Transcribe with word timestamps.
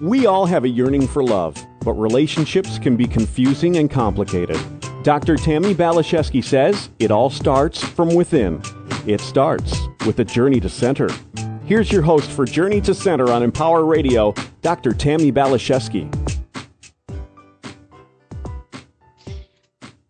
We 0.00 0.24
all 0.24 0.46
have 0.46 0.64
a 0.64 0.68
yearning 0.68 1.06
for 1.06 1.22
love, 1.22 1.54
but 1.80 1.92
relationships 1.92 2.78
can 2.78 2.96
be 2.96 3.06
confusing 3.06 3.76
and 3.76 3.90
complicated. 3.90 4.58
Dr. 5.02 5.36
Tammy 5.36 5.74
Balashevsky 5.74 6.42
says 6.42 6.88
it 6.98 7.10
all 7.10 7.28
starts 7.28 7.84
from 7.84 8.14
within. 8.14 8.62
It 9.06 9.20
starts 9.20 9.78
with 10.06 10.18
a 10.20 10.24
journey 10.24 10.58
to 10.60 10.70
center. 10.70 11.10
Here's 11.66 11.92
your 11.92 12.00
host 12.00 12.30
for 12.30 12.46
Journey 12.46 12.80
to 12.80 12.94
Center 12.94 13.30
on 13.30 13.42
Empower 13.42 13.84
Radio, 13.84 14.32
Dr. 14.62 14.94
Tammy 14.94 15.30
Balashevsky. 15.30 16.08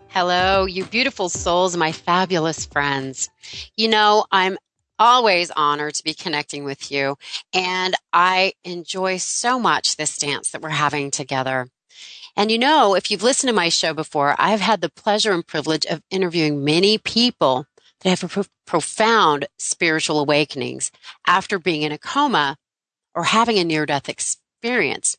Hello, 0.07 0.67
you 0.67 0.85
beautiful 0.85 1.29
souls, 1.29 1.77
my 1.77 1.91
fabulous 1.91 2.65
friends. 2.65 3.29
You 3.77 3.89
know, 3.89 4.25
I'm 4.31 4.57
always 5.01 5.51
honored 5.51 5.95
to 5.95 6.05
be 6.05 6.15
connecting 6.15 6.63
with 6.63 6.93
you. 6.93 7.17
And 7.53 7.95
I 8.13 8.53
enjoy 8.63 9.17
so 9.17 9.59
much 9.59 9.97
this 9.97 10.17
dance 10.17 10.51
that 10.51 10.63
we're 10.63 10.69
having 10.69 11.11
together. 11.11 11.69
And 12.37 12.53
you 12.53 12.59
know, 12.59 12.95
if 12.95 13.11
you've 13.11 13.25
listened 13.25 13.49
to 13.49 13.55
my 13.55 13.71
show 13.71 13.93
before, 13.93 14.37
I've 14.39 14.61
had 14.61 14.81
the 14.81 14.91
pleasure 14.91 15.33
and 15.33 15.45
privilege 15.45 15.85
of 15.87 16.03
interviewing 16.11 16.63
many 16.65 16.99
people 16.99 17.67
that 18.03 18.21
have 18.21 18.31
pro- 18.31 18.45
profound 18.67 19.49
spiritual 19.59 20.21
awakenings 20.21 20.93
after 21.27 21.59
being 21.59 21.83
in 21.83 21.93
a 21.93 21.99
coma 21.99 22.57
or 23.15 23.25
having 23.25 23.59
a 23.59 23.65
near 23.65 23.87
death 23.87 24.09
experience. 24.09 25.17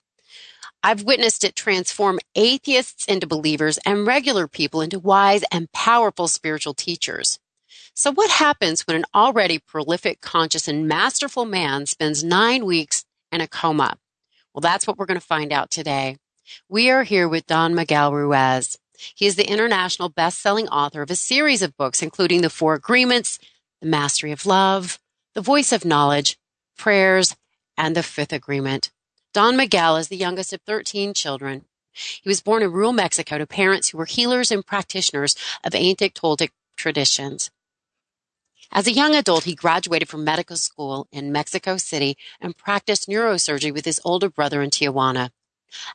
I've 0.83 1.03
witnessed 1.03 1.43
it 1.43 1.55
transform 1.55 2.19
atheists 2.35 3.05
into 3.05 3.27
believers 3.27 3.77
and 3.85 4.07
regular 4.07 4.47
people 4.47 4.81
into 4.81 4.97
wise 4.97 5.43
and 5.51 5.71
powerful 5.71 6.27
spiritual 6.27 6.73
teachers. 6.73 7.37
So 7.93 8.11
what 8.11 8.31
happens 8.31 8.87
when 8.87 8.95
an 8.95 9.05
already 9.13 9.59
prolific, 9.59 10.21
conscious, 10.21 10.67
and 10.67 10.87
masterful 10.87 11.45
man 11.45 11.85
spends 11.85 12.23
nine 12.23 12.65
weeks 12.65 13.03
in 13.31 13.41
a 13.41 13.47
coma? 13.47 13.97
Well, 14.53 14.61
that's 14.61 14.87
what 14.87 14.97
we're 14.97 15.05
going 15.05 15.19
to 15.19 15.25
find 15.25 15.51
out 15.51 15.69
today. 15.69 16.17
We 16.69 16.89
are 16.89 17.03
here 17.03 17.27
with 17.27 17.47
Don 17.47 17.75
Miguel 17.75 18.13
Ruiz. 18.13 18.77
He 19.15 19.25
is 19.25 19.35
the 19.35 19.49
international 19.49 20.09
best-selling 20.09 20.69
author 20.69 21.01
of 21.01 21.11
a 21.11 21.15
series 21.15 21.61
of 21.61 21.75
books, 21.75 22.01
including 22.01 22.41
The 22.41 22.49
Four 22.49 22.75
Agreements, 22.75 23.39
The 23.81 23.87
Mastery 23.87 24.31
of 24.31 24.45
Love, 24.45 24.97
The 25.33 25.41
Voice 25.41 25.71
of 25.71 25.85
Knowledge, 25.85 26.37
Prayers, 26.77 27.35
and 27.77 27.95
The 27.95 28.03
Fifth 28.03 28.33
Agreement. 28.33 28.91
Don 29.33 29.57
Miguel 29.57 29.97
is 29.97 30.07
the 30.07 30.17
youngest 30.17 30.53
of 30.53 30.61
13 30.61 31.13
children. 31.13 31.65
He 31.91 32.29
was 32.29 32.41
born 32.41 32.63
in 32.63 32.71
rural 32.71 32.93
Mexico 32.93 33.37
to 33.37 33.45
parents 33.45 33.89
who 33.89 33.97
were 33.97 34.05
healers 34.05 34.49
and 34.49 34.65
practitioners 34.65 35.35
of 35.63 35.75
ancient 35.75 36.13
Toltec 36.13 36.51
traditions. 36.77 37.51
As 38.73 38.87
a 38.87 38.93
young 38.93 39.15
adult, 39.15 39.43
he 39.43 39.53
graduated 39.53 40.07
from 40.07 40.23
medical 40.23 40.55
school 40.55 41.07
in 41.11 41.31
Mexico 41.31 41.75
City 41.75 42.17
and 42.39 42.55
practiced 42.55 43.09
neurosurgery 43.09 43.73
with 43.73 43.83
his 43.83 43.99
older 44.05 44.29
brother 44.29 44.61
in 44.61 44.69
Tijuana. 44.69 45.31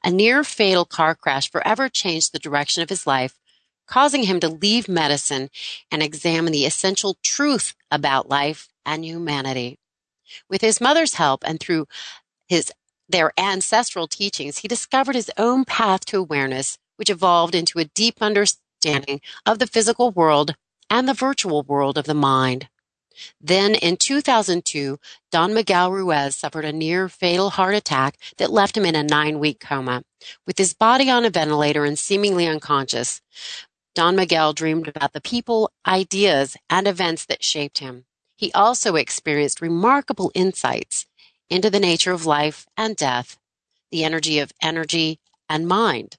A 0.05 0.11
near 0.11 0.45
fatal 0.45 0.85
car 0.85 1.15
crash 1.15 1.51
forever 1.51 1.89
changed 1.89 2.33
the 2.33 2.39
direction 2.39 2.83
of 2.83 2.91
his 2.91 3.07
life, 3.07 3.39
causing 3.87 4.25
him 4.25 4.41
to 4.41 4.49
leave 4.49 4.89
medicine 4.89 5.49
and 5.91 6.03
examine 6.03 6.53
the 6.53 6.67
essential 6.67 7.17
truth 7.23 7.75
about 7.91 8.29
life 8.29 8.69
and 8.85 9.05
humanity. 9.05 9.79
With 10.51 10.61
his 10.61 10.81
mother's 10.81 11.15
help 11.15 11.45
and 11.47 11.59
through 11.59 11.87
his 12.47 12.73
their 13.09 13.33
ancestral 13.39 14.09
teachings, 14.09 14.59
he 14.59 14.69
discovered 14.69 15.15
his 15.15 15.31
own 15.39 15.65
path 15.65 16.05
to 16.07 16.19
awareness, 16.19 16.77
which 16.97 17.09
evolved 17.09 17.55
into 17.55 17.79
a 17.79 17.85
deep 17.85 18.17
understanding 18.21 19.21
of 19.47 19.61
the 19.61 19.67
physical 19.67 20.11
world 20.11 20.57
and 20.91 21.09
the 21.09 21.15
virtual 21.15 21.63
world 21.63 21.99
of 21.99 22.05
the 22.05 22.15
mind. 22.15 22.69
Then 23.41 23.75
in 23.75 23.97
2002, 23.97 24.99
Don 25.31 25.55
Miguel 25.55 25.91
Ruiz 25.91 26.37
suffered 26.37 26.65
a 26.65 26.73
near 26.73 27.09
fatal 27.09 27.51
heart 27.51 27.75
attack 27.75 28.19
that 28.37 28.53
left 28.53 28.77
him 28.77 28.85
in 28.85 28.95
a 28.95 29.03
nine 29.03 29.39
week 29.39 29.61
coma. 29.61 30.03
With 30.47 30.59
his 30.59 30.75
body 30.75 31.11
on 31.11 31.25
a 31.25 31.31
ventilator 31.31 31.85
and 31.85 31.99
seemingly 31.99 32.47
unconscious, 32.47 33.23
Don 33.95 34.17
Miguel 34.17 34.53
dreamed 34.53 34.89
about 34.89 35.15
the 35.15 35.23
people, 35.23 35.71
ideas, 35.87 36.57
and 36.69 36.87
events 36.87 37.25
that 37.25 37.43
shaped 37.43 37.79
him. 37.79 38.05
He 38.37 38.53
also 38.53 38.97
experienced 38.97 39.63
remarkable 39.63 40.31
insights 40.35 41.07
into 41.49 41.71
the 41.71 41.81
nature 41.81 42.13
of 42.13 42.27
life 42.27 42.67
and 42.77 42.95
death, 42.95 43.39
the 43.91 44.05
energy 44.05 44.39
of 44.39 44.53
energy 44.61 45.21
and 45.49 45.67
mind. 45.67 46.19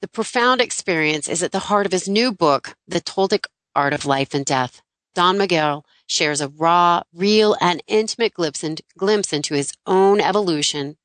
The 0.00 0.08
profound 0.08 0.62
experience 0.62 1.28
is 1.28 1.42
at 1.42 1.52
the 1.52 1.58
heart 1.58 1.84
of 1.84 1.92
his 1.92 2.08
new 2.08 2.32
book, 2.32 2.74
The 2.88 3.02
Toltec 3.02 3.44
Art 3.76 3.92
of 3.92 4.06
Life 4.06 4.32
and 4.32 4.46
Death. 4.46 4.80
Don 5.14 5.36
Miguel 5.36 5.84
shares 6.06 6.40
a 6.40 6.48
raw, 6.48 7.02
real, 7.12 7.54
and 7.60 7.82
intimate 7.86 8.32
glimpse, 8.32 8.64
glimpse 8.96 9.32
into 9.32 9.52
his 9.52 9.74
own 9.86 10.20
evolution 10.20 10.96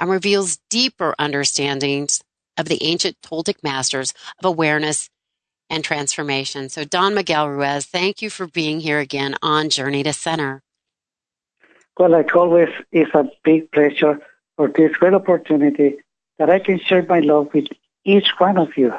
and 0.00 0.10
reveals 0.10 0.58
deeper 0.68 1.14
understandings 1.16 2.24
of 2.56 2.66
the 2.66 2.82
ancient 2.82 3.20
Toltec 3.22 3.62
masters 3.62 4.14
of 4.40 4.44
awareness 4.44 5.10
and 5.68 5.84
transformation. 5.84 6.68
So, 6.68 6.84
Don 6.84 7.14
Miguel 7.14 7.48
Ruiz, 7.48 7.86
thank 7.86 8.20
you 8.20 8.30
for 8.30 8.48
being 8.48 8.80
here 8.80 8.98
again 8.98 9.36
on 9.42 9.68
Journey 9.68 10.02
to 10.02 10.12
Center. 10.12 10.62
Well, 11.96 12.10
like 12.10 12.34
always, 12.34 12.70
it's 12.90 13.14
a 13.14 13.30
big 13.44 13.70
pleasure 13.70 14.18
for 14.56 14.66
this 14.68 14.96
great 14.96 15.14
opportunity 15.14 15.98
that 16.38 16.50
I 16.50 16.58
can 16.58 16.80
share 16.80 17.04
my 17.04 17.20
love 17.20 17.50
with 17.54 17.66
each 18.04 18.28
one 18.38 18.58
of 18.58 18.76
you. 18.76 18.92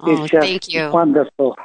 Oh, 0.00 0.26
thank 0.26 0.68
you. 0.68 0.90
Wonderful. 0.90 1.56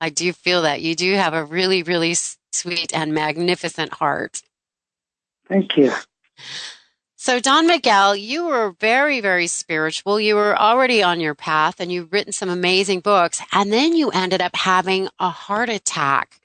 I 0.00 0.10
do 0.10 0.32
feel 0.32 0.62
that 0.62 0.82
you 0.82 0.94
do 0.94 1.14
have 1.14 1.34
a 1.34 1.44
really, 1.44 1.82
really 1.82 2.14
sweet 2.52 2.94
and 2.94 3.14
magnificent 3.14 3.94
heart. 3.94 4.42
Thank 5.48 5.76
you. 5.76 5.92
So, 7.16 7.40
Don 7.40 7.66
Miguel, 7.66 8.16
you 8.16 8.44
were 8.44 8.74
very, 8.78 9.20
very 9.20 9.46
spiritual. 9.46 10.20
You 10.20 10.34
were 10.34 10.58
already 10.58 11.02
on 11.02 11.20
your 11.20 11.34
path 11.34 11.80
and 11.80 11.90
you've 11.90 12.12
written 12.12 12.32
some 12.32 12.50
amazing 12.50 13.00
books. 13.00 13.40
And 13.50 13.72
then 13.72 13.96
you 13.96 14.10
ended 14.10 14.42
up 14.42 14.54
having 14.54 15.08
a 15.18 15.30
heart 15.30 15.70
attack 15.70 16.40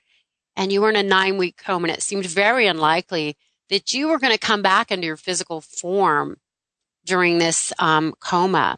and 0.56 0.72
you 0.72 0.79
were 0.79 0.89
in 0.89 0.95
a 0.95 1.03
nine 1.03 1.38
week 1.38 1.57
coma. 1.57 1.89
And 1.89 1.97
it 1.97 2.01
seemed 2.01 2.25
very 2.28 2.66
unlikely 2.66 3.35
that 3.69 3.94
you 3.94 4.07
were 4.07 4.19
going 4.19 4.31
to 4.31 4.39
come 4.39 4.62
back 4.62 4.89
into 4.89 5.06
your 5.06 5.18
physical 5.18 5.59
form 5.59 6.38
during 7.06 7.39
this 7.39 7.73
um, 7.79 8.13
coma. 8.22 8.78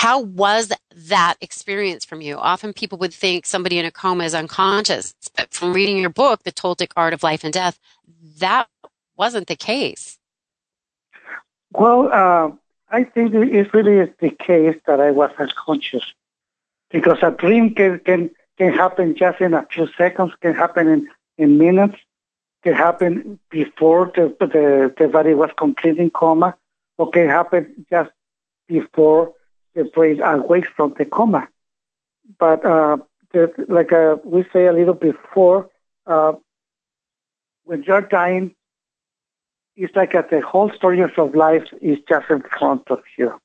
How 0.00 0.18
was 0.18 0.72
that 1.10 1.34
experience 1.42 2.06
from 2.06 2.22
you? 2.22 2.38
Often 2.38 2.72
people 2.72 2.96
would 2.96 3.12
think 3.12 3.44
somebody 3.44 3.78
in 3.78 3.84
a 3.84 3.90
coma 3.90 4.24
is 4.24 4.34
unconscious, 4.34 5.12
but 5.36 5.52
from 5.52 5.74
reading 5.74 5.98
your 5.98 6.08
book, 6.08 6.42
The 6.42 6.52
Toltec 6.52 6.92
Art 6.96 7.12
of 7.12 7.22
Life 7.22 7.44
and 7.44 7.52
Death, 7.52 7.78
that 8.38 8.66
wasn't 9.18 9.46
the 9.46 9.56
case. 9.56 10.18
Well, 11.72 12.10
uh, 12.10 12.50
I 12.90 13.04
think 13.04 13.34
it 13.34 13.74
really 13.74 13.98
is 13.98 14.08
the 14.20 14.30
case 14.30 14.80
that 14.86 15.00
I 15.00 15.10
was 15.10 15.32
unconscious 15.38 16.14
because 16.88 17.18
a 17.20 17.30
dream 17.30 17.74
can, 17.74 17.98
can, 17.98 18.30
can 18.56 18.72
happen 18.72 19.14
just 19.14 19.38
in 19.42 19.52
a 19.52 19.66
few 19.70 19.86
seconds, 19.98 20.32
can 20.40 20.54
happen 20.54 20.88
in, 20.88 21.08
in 21.36 21.58
minutes, 21.58 21.98
can 22.64 22.72
happen 22.72 23.38
before 23.50 24.10
the, 24.16 24.34
the, 24.40 24.94
the 24.96 25.08
body 25.08 25.34
was 25.34 25.50
completely 25.58 26.08
coma, 26.08 26.56
or 26.96 27.10
can 27.10 27.28
happen 27.28 27.84
just 27.90 28.10
before 28.66 29.34
the 29.74 29.84
brain 29.84 30.20
awakes 30.20 30.68
from 30.76 30.94
the 30.98 31.04
coma. 31.04 31.48
But 32.38 32.64
uh, 32.64 32.98
like 33.68 33.92
uh, 33.92 34.16
we 34.24 34.44
say 34.52 34.66
a 34.66 34.72
little 34.72 34.94
before, 34.94 35.68
uh, 36.06 36.32
when 37.64 37.82
you're 37.84 38.00
dying, 38.02 38.54
it's 39.76 39.94
like 39.94 40.12
the 40.12 40.40
whole 40.40 40.70
story 40.72 41.00
of 41.00 41.34
life 41.34 41.64
is 41.80 41.98
just 42.08 42.30
in 42.30 42.42
front 42.42 42.82
of 42.90 43.00
you. 43.16 43.40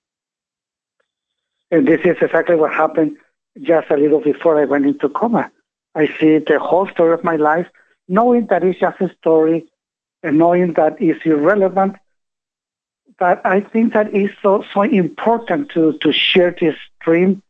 And 1.71 1.87
this 1.87 2.01
is 2.01 2.17
exactly 2.21 2.55
what 2.55 2.73
happened 2.73 3.17
just 3.61 3.89
a 3.89 3.97
little 3.97 4.19
before 4.19 4.59
I 4.59 4.65
went 4.65 4.85
into 4.85 5.09
coma. 5.09 5.51
I 5.93 6.07
see 6.19 6.39
the 6.39 6.59
whole 6.59 6.87
story 6.89 7.13
of 7.13 7.23
my 7.23 7.37
life, 7.37 7.67
knowing 8.07 8.47
that 8.47 8.63
it's 8.63 8.79
just 8.79 8.99
a 8.99 9.09
story 9.19 9.65
and 10.23 10.37
knowing 10.37 10.73
that 10.73 10.97
it's 10.99 11.25
irrelevant 11.25 11.95
but 13.17 13.45
I 13.45 13.61
think 13.61 13.93
that 13.93 14.13
is 14.13 14.29
so, 14.41 14.63
so 14.73 14.81
important 14.81 15.71
to, 15.71 15.97
to 15.99 16.11
share 16.11 16.55
this 16.59 16.75
dream 16.99 17.41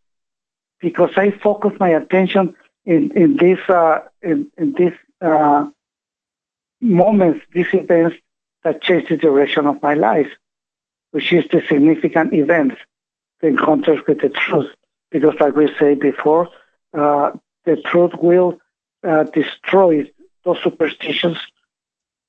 because 0.80 1.12
I 1.16 1.32
focus 1.32 1.74
my 1.80 1.90
attention 1.90 2.56
in, 2.86 3.12
in 3.16 3.38
this, 3.38 3.60
uh, 3.68 4.02
in, 4.22 4.52
in 4.58 4.74
this, 4.74 4.94
uh, 5.22 5.68
moments, 6.82 7.46
these 7.54 7.74
events 7.74 8.16
that 8.64 8.82
change 8.82 9.10
the 9.10 9.18
direction 9.18 9.66
of 9.66 9.82
my 9.82 9.94
life, 9.96 10.30
which 11.12 11.32
is 11.34 11.46
the 11.52 11.62
significant 11.68 12.34
events, 12.34 12.76
the 13.42 13.48
encounters 13.48 14.00
with 14.08 14.22
the 14.22 14.30
truth. 14.30 14.70
Because 15.12 15.36
like 15.40 15.56
we 15.56 15.72
said 15.80 16.00
before, 16.00 16.50
uh, 16.94 17.32
the 17.64 17.78
truth 17.78 18.12
will 18.22 18.60
uh, 19.04 19.24
destroy 19.24 20.12
those 20.44 20.62
superstitions 20.64 21.38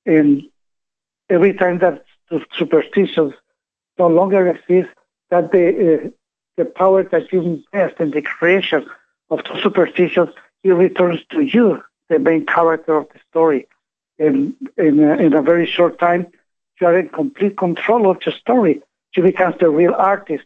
and 0.06 0.44
every 1.28 1.52
time 1.52 1.78
that 1.78 2.05
superstitions 2.58 3.34
no 3.98 4.08
longer 4.08 4.48
exist, 4.48 4.94
that 5.30 5.52
the, 5.52 6.04
uh, 6.04 6.08
the 6.56 6.64
power 6.64 7.02
that 7.02 7.32
you 7.32 7.40
invest 7.42 8.00
in 8.00 8.10
the 8.10 8.22
creation 8.22 8.86
of 9.30 9.40
the 9.44 9.60
superstitions, 9.62 10.30
it 10.62 10.70
returns 10.70 11.20
to 11.30 11.40
you, 11.40 11.82
the 12.08 12.18
main 12.18 12.46
character 12.46 12.96
of 12.96 13.08
the 13.12 13.20
story. 13.30 13.66
In, 14.18 14.54
in, 14.76 15.02
a, 15.02 15.16
in 15.16 15.34
a 15.34 15.42
very 15.42 15.66
short 15.66 15.98
time, 15.98 16.26
you 16.80 16.86
are 16.86 16.98
in 16.98 17.08
complete 17.08 17.56
control 17.56 18.10
of 18.10 18.18
your 18.24 18.34
story. 18.34 18.82
You 19.14 19.22
become 19.22 19.54
the 19.58 19.68
real 19.68 19.94
artist. 19.94 20.44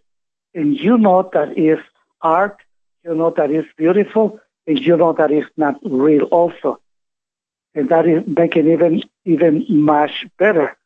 And 0.54 0.78
you 0.78 0.98
know 0.98 1.28
that 1.32 1.56
is 1.56 1.78
art, 2.20 2.56
you 3.04 3.14
know 3.14 3.32
that 3.36 3.50
is 3.50 3.64
beautiful, 3.76 4.40
and 4.66 4.78
you 4.78 4.96
know 4.96 5.12
that 5.12 5.30
is 5.30 5.44
not 5.56 5.76
real 5.82 6.24
also. 6.24 6.80
And 7.74 7.88
that 7.90 8.06
is 8.06 8.24
making 8.26 8.68
even 8.68 9.02
even 9.24 9.64
much 9.68 10.26
better. 10.38 10.76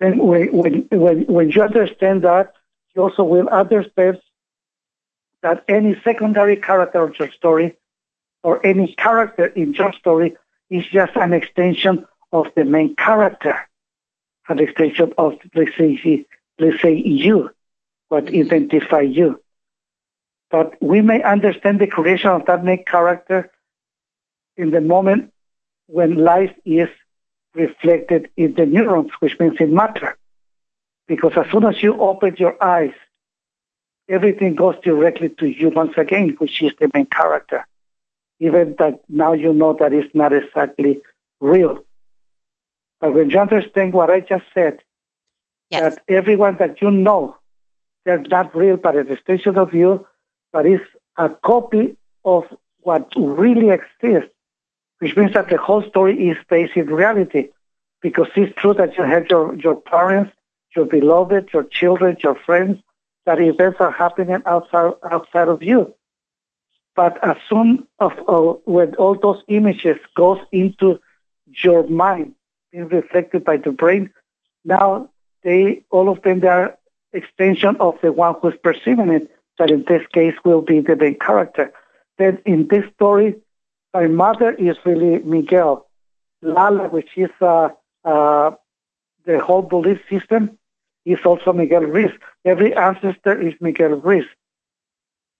Then 0.00 0.18
when 0.18 0.52
when 0.52 1.26
when, 1.26 1.50
you 1.50 1.62
understand 1.62 2.22
that, 2.22 2.52
you 2.94 3.02
also 3.02 3.24
will 3.24 3.48
understand 3.48 4.20
that 5.42 5.64
any 5.68 6.00
secondary 6.02 6.56
character 6.56 7.02
of 7.02 7.18
your 7.18 7.30
story 7.32 7.76
or 8.42 8.64
any 8.64 8.94
character 8.94 9.46
in 9.46 9.74
your 9.74 9.92
story 9.94 10.36
is 10.70 10.84
just 10.86 11.16
an 11.16 11.32
extension 11.32 12.06
of 12.32 12.46
the 12.54 12.64
main 12.64 12.94
character, 12.96 13.56
an 14.48 14.58
extension 14.58 15.12
of, 15.18 15.34
let's 15.54 15.76
say, 15.76 16.26
let's 16.58 16.82
say 16.82 16.94
you, 16.94 17.50
what 18.08 18.28
identify 18.28 19.00
you. 19.00 19.40
But 20.50 20.80
we 20.80 21.00
may 21.00 21.22
understand 21.22 21.80
the 21.80 21.86
creation 21.86 22.30
of 22.30 22.46
that 22.46 22.64
main 22.64 22.84
character 22.84 23.50
in 24.56 24.70
the 24.70 24.80
moment 24.80 25.32
when 25.86 26.16
life 26.16 26.54
is 26.64 26.88
reflected 27.58 28.30
in 28.36 28.54
the 28.54 28.64
neurons, 28.64 29.10
which 29.20 29.38
means 29.38 29.56
in 29.60 29.74
matter. 29.74 30.16
Because 31.06 31.32
as 31.36 31.50
soon 31.50 31.64
as 31.64 31.82
you 31.82 32.00
open 32.00 32.36
your 32.38 32.62
eyes, 32.62 32.94
everything 34.08 34.54
goes 34.54 34.76
directly 34.82 35.28
to 35.40 35.46
you 35.46 35.70
once 35.70 35.94
again, 35.96 36.36
which 36.38 36.62
is 36.62 36.72
the 36.78 36.90
main 36.94 37.06
character. 37.06 37.66
Even 38.40 38.76
that 38.78 39.00
now 39.08 39.32
you 39.32 39.52
know 39.52 39.74
that 39.80 39.92
it's 39.92 40.14
not 40.14 40.32
exactly 40.32 41.00
real. 41.40 41.84
But 43.00 43.14
when 43.14 43.30
you 43.30 43.38
understand 43.38 43.92
what 43.92 44.10
I 44.10 44.20
just 44.20 44.44
said, 44.54 44.78
yes. 45.70 45.94
that 45.96 46.02
everyone 46.08 46.56
that 46.58 46.80
you 46.80 46.90
know, 46.90 47.36
they're 48.04 48.18
not 48.18 48.54
real, 48.54 48.76
but 48.76 48.96
an 48.96 49.10
extension 49.10 49.58
of 49.58 49.74
you, 49.74 50.06
but 50.52 50.66
it's 50.66 50.84
a 51.16 51.28
copy 51.28 51.96
of 52.24 52.44
what 52.80 53.12
really 53.16 53.70
exists, 53.70 54.34
which 55.00 55.16
means 55.16 55.32
that 55.34 55.48
the 55.48 55.56
whole 55.56 55.82
story 55.88 56.28
is 56.28 56.36
based 56.48 56.76
in 56.76 56.86
reality. 56.86 57.48
Because 58.00 58.28
it's 58.36 58.54
true 58.56 58.74
that 58.74 58.96
you 58.96 59.04
have 59.04 59.26
your, 59.28 59.54
your 59.56 59.76
parents, 59.76 60.32
your 60.74 60.84
beloved, 60.84 61.50
your 61.52 61.64
children, 61.64 62.16
your 62.22 62.36
friends, 62.36 62.80
that 63.26 63.40
events 63.40 63.80
are 63.80 63.90
happening 63.90 64.42
outside, 64.46 64.92
outside 65.10 65.48
of 65.48 65.62
you. 65.62 65.94
But 66.94 67.22
as 67.22 67.36
soon 67.48 67.86
as 68.00 68.10
uh, 68.26 68.54
when 68.64 68.94
all 68.96 69.14
those 69.14 69.42
images 69.48 69.98
goes 70.16 70.38
into 70.50 70.98
your 71.46 71.86
mind, 71.86 72.34
being 72.72 72.88
reflected 72.88 73.44
by 73.44 73.56
the 73.58 73.70
brain, 73.70 74.10
now 74.64 75.10
they 75.42 75.84
all 75.90 76.08
of 76.08 76.22
them 76.22 76.40
they 76.40 76.48
are 76.48 76.76
extension 77.12 77.76
of 77.76 77.94
the 78.02 78.12
one 78.12 78.34
who's 78.40 78.56
perceiving 78.62 79.10
it. 79.10 79.30
That 79.58 79.70
in 79.70 79.84
this 79.88 80.02
case 80.12 80.34
will 80.44 80.62
be 80.62 80.80
the 80.80 80.96
main 80.96 81.18
character. 81.18 81.72
Then 82.16 82.38
in 82.44 82.68
this 82.68 82.84
story, 82.94 83.36
my 83.94 84.06
mother 84.06 84.52
is 84.52 84.76
really 84.84 85.18
Miguel. 85.24 85.86
Lala, 86.42 86.88
which 86.88 87.10
is 87.16 87.30
uh, 87.40 87.70
uh, 88.04 88.50
the 89.24 89.38
whole 89.40 89.62
belief 89.62 90.00
system, 90.08 90.58
is 91.04 91.18
also 91.24 91.52
Miguel 91.52 91.82
Ruiz. 91.82 92.12
Every 92.44 92.74
ancestor 92.74 93.40
is 93.40 93.54
Miguel 93.60 93.90
Ruiz. 93.90 94.26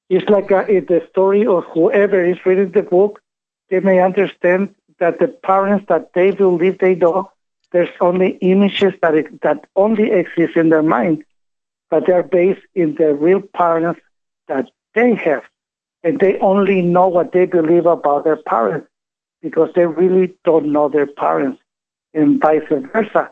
It's 0.08 0.28
like 0.28 0.50
a, 0.50 0.60
uh, 0.60 0.66
the 0.66 1.06
story 1.10 1.46
of 1.46 1.64
whoever 1.64 2.24
is 2.24 2.38
reading 2.46 2.72
the 2.72 2.82
book, 2.82 3.20
they 3.68 3.80
may 3.80 4.00
understand 4.00 4.74
that 4.98 5.18
the 5.18 5.28
parents 5.28 5.84
that 5.88 6.12
they 6.14 6.30
believe 6.30 6.78
they 6.78 6.94
know, 6.94 7.30
there's 7.72 7.90
only 8.00 8.30
images 8.40 8.94
that 9.02 9.14
it, 9.14 9.42
that 9.42 9.66
only 9.76 10.10
exist 10.10 10.56
in 10.56 10.70
their 10.70 10.82
mind, 10.82 11.24
but 11.90 12.06
they're 12.06 12.22
based 12.22 12.62
in 12.74 12.94
the 12.94 13.14
real 13.14 13.42
parents 13.42 14.00
that 14.48 14.70
they 14.94 15.14
have, 15.14 15.44
and 16.02 16.20
they 16.20 16.38
only 16.38 16.82
know 16.82 17.08
what 17.08 17.32
they 17.32 17.46
believe 17.46 17.86
about 17.86 18.24
their 18.24 18.36
parents 18.36 18.88
because 19.42 19.70
they 19.74 19.86
really 19.86 20.34
don't 20.44 20.72
know 20.72 20.88
their 20.88 21.06
parents, 21.06 21.60
and 22.14 22.40
vice 22.40 22.62
versa. 22.68 23.30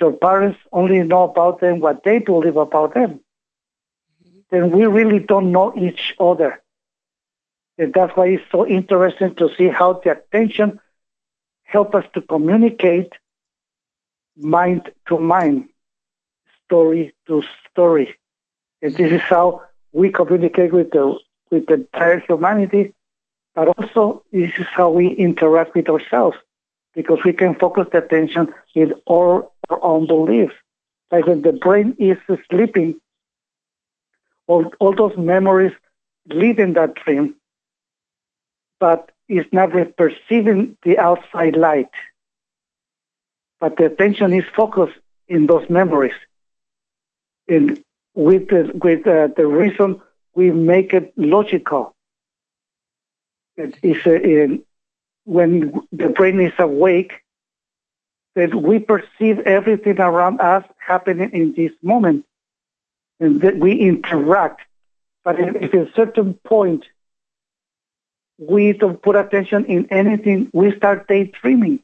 Your 0.00 0.12
parents 0.12 0.58
only 0.72 1.02
know 1.02 1.24
about 1.24 1.60
them 1.60 1.80
what 1.80 2.04
they 2.04 2.18
believe 2.18 2.56
about 2.56 2.94
them. 2.94 3.20
Then 4.50 4.70
we 4.70 4.86
really 4.86 5.18
don't 5.18 5.52
know 5.52 5.74
each 5.76 6.14
other. 6.18 6.62
And 7.78 7.92
that's 7.92 8.16
why 8.16 8.28
it's 8.28 8.44
so 8.50 8.66
interesting 8.66 9.34
to 9.36 9.48
see 9.56 9.68
how 9.68 9.94
the 9.94 10.12
attention 10.12 10.80
help 11.62 11.94
us 11.94 12.04
to 12.14 12.20
communicate 12.22 13.12
mind 14.36 14.90
to 15.08 15.18
mind, 15.18 15.68
story 16.64 17.14
to 17.26 17.42
story. 17.70 18.16
And 18.82 18.94
this 18.94 19.12
is 19.12 19.20
how 19.20 19.62
we 19.92 20.10
communicate 20.10 20.72
with 20.72 20.90
the 20.90 21.18
with 21.50 21.66
the 21.66 21.74
entire 21.74 22.20
humanity, 22.20 22.94
but 23.54 23.68
also 23.68 24.22
this 24.32 24.52
is 24.58 24.66
how 24.72 24.90
we 24.90 25.08
interact 25.08 25.74
with 25.74 25.88
ourselves 25.88 26.36
because 26.94 27.18
we 27.24 27.32
can 27.32 27.54
focus 27.54 27.86
the 27.92 27.98
attention 27.98 28.52
in 28.74 28.94
all 29.06 29.52
our 29.68 29.82
own 29.82 30.06
beliefs. 30.06 30.54
Like 31.10 31.26
when 31.26 31.42
the 31.42 31.52
brain 31.52 31.96
is 31.98 32.18
sleeping, 32.50 33.00
all, 34.46 34.72
all 34.78 34.94
those 34.94 35.16
memories 35.16 35.72
live 36.28 36.58
in 36.58 36.74
that 36.74 36.94
dream, 36.94 37.36
but 38.78 39.10
is 39.28 39.46
not 39.52 39.70
perceiving 39.96 40.76
the 40.82 40.98
outside 40.98 41.56
light. 41.56 41.90
But 43.60 43.76
the 43.76 43.86
attention 43.86 44.32
is 44.32 44.44
focused 44.56 44.98
in 45.28 45.46
those 45.46 45.68
memories. 45.68 46.14
And 47.46 47.82
with 48.14 48.48
the, 48.48 48.72
with 48.74 49.06
uh, 49.06 49.28
the 49.36 49.46
reason 49.46 50.00
we 50.34 50.50
make 50.50 50.92
it 50.94 51.12
logical. 51.16 51.94
It 53.56 53.76
is 53.82 54.06
uh, 54.06 54.56
when 55.24 55.80
the 55.92 56.08
brain 56.08 56.40
is 56.40 56.52
awake, 56.58 57.12
that 58.36 58.54
we 58.54 58.78
perceive 58.78 59.40
everything 59.40 59.98
around 60.00 60.40
us 60.40 60.64
happening 60.78 61.30
in 61.32 61.52
this 61.54 61.72
moment, 61.82 62.24
and 63.18 63.40
that 63.42 63.58
we 63.58 63.72
interact. 63.72 64.62
But 65.24 65.38
if 65.38 65.56
at 65.56 65.74
a 65.74 65.90
certain 65.94 66.34
point 66.34 66.84
we 68.38 68.72
don't 68.72 69.02
put 69.02 69.16
attention 69.16 69.66
in 69.66 69.86
anything, 69.90 70.48
we 70.52 70.74
start 70.76 71.06
daydreaming. 71.08 71.80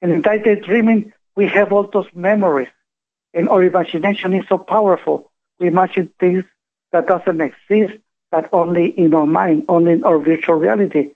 And 0.00 0.12
in 0.12 0.22
that 0.22 0.44
daydreaming, 0.44 1.12
we 1.34 1.48
have 1.48 1.72
all 1.72 1.88
those 1.90 2.06
memories. 2.14 2.68
And 3.34 3.48
our 3.48 3.62
imagination 3.62 4.32
is 4.34 4.44
so 4.48 4.58
powerful. 4.58 5.32
We 5.58 5.66
imagine 5.66 6.10
things 6.20 6.44
that 6.92 7.06
doesn't 7.06 7.40
exist, 7.40 7.98
but 8.30 8.48
only 8.52 8.86
in 8.86 9.14
our 9.14 9.26
mind, 9.26 9.64
only 9.68 9.92
in 9.92 10.04
our 10.04 10.18
virtual 10.18 10.56
reality. 10.56 11.10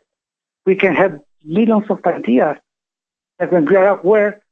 We 0.66 0.76
can 0.76 0.94
have 0.94 1.20
millions 1.44 1.84
of 1.90 2.04
ideas. 2.04 2.56
And 3.38 3.50
when 3.50 3.64
we 3.64 3.76
are 3.76 3.98
aware, 3.98 4.42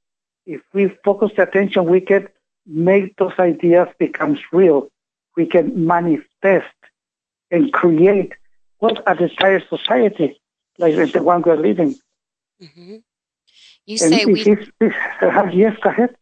if 0.47 0.63
we 0.73 0.89
focus 1.05 1.33
the 1.37 1.43
attention, 1.43 1.85
we 1.87 2.01
can 2.01 2.29
make 2.67 3.17
those 3.17 3.33
ideas 3.39 3.89
become 3.99 4.39
real. 4.53 4.89
We 5.37 5.47
can 5.47 5.87
manifest 5.87 6.75
and 7.51 7.73
create 7.73 8.33
what 8.79 9.03
an 9.07 9.23
entire 9.23 9.61
society 9.69 10.41
like 10.79 10.95
the 11.13 11.23
one 11.23 11.43
we're 11.43 11.57
living. 11.57 11.97
Mm-hmm. 12.63 12.97
You 13.87 13.99
say 13.99 14.25
we. 14.27 14.41
Is, 14.41 14.69
is, 14.81 14.93
uh, 15.23 15.49
yes, 15.53 15.77
go 15.83 15.91
ahead. 15.91 16.15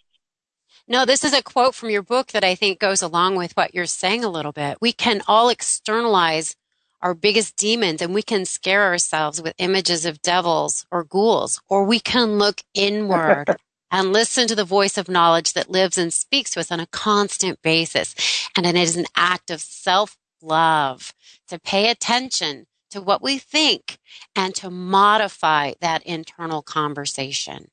No, 0.89 1.05
this 1.05 1.25
is 1.25 1.33
a 1.33 1.43
quote 1.43 1.75
from 1.75 1.91
your 1.91 2.03
book 2.03 2.29
that 2.29 2.45
I 2.45 2.55
think 2.55 2.79
goes 2.79 3.03
along 3.03 3.35
with 3.35 3.57
what 3.57 3.75
you're 3.75 3.87
saying 3.87 4.23
a 4.23 4.29
little 4.29 4.53
bit. 4.53 4.79
We 4.81 4.93
can 4.93 5.21
all 5.27 5.49
externalize 5.49 6.55
our 7.03 7.13
biggest 7.13 7.57
demons 7.57 8.01
and 8.01 8.15
we 8.15 8.23
can 8.23 8.45
scare 8.45 8.85
ourselves 8.85 9.43
with 9.43 9.55
images 9.59 10.07
of 10.07 10.23
devils 10.23 10.87
or 10.93 11.03
ghouls, 11.03 11.61
or 11.69 11.85
we 11.85 11.99
can 11.99 12.39
look 12.39 12.63
inward 12.73 13.57
and 13.91 14.13
listen 14.13 14.47
to 14.47 14.55
the 14.55 14.65
voice 14.65 14.97
of 14.97 15.09
knowledge 15.09 15.55
that 15.55 15.71
lives 15.71 15.99
and 15.99 16.15
speaks 16.15 16.53
to 16.53 16.61
us 16.61 16.71
on 16.71 16.79
a 16.79 16.87
constant 16.87 17.61
basis. 17.63 18.15
And 18.57 18.65
it 18.65 18.77
is 18.77 18.97
an 18.97 19.07
act 19.17 19.51
of 19.51 19.61
self 19.61 20.17
love 20.41 21.13
to 21.49 21.59
pay 21.59 21.91
attention 21.91 22.67
to 22.91 23.01
what 23.01 23.21
we 23.21 23.39
think 23.39 23.99
and 24.37 24.55
to 24.55 24.71
modify 24.71 25.73
that 25.81 26.05
internal 26.05 26.63
conversation. 26.63 27.71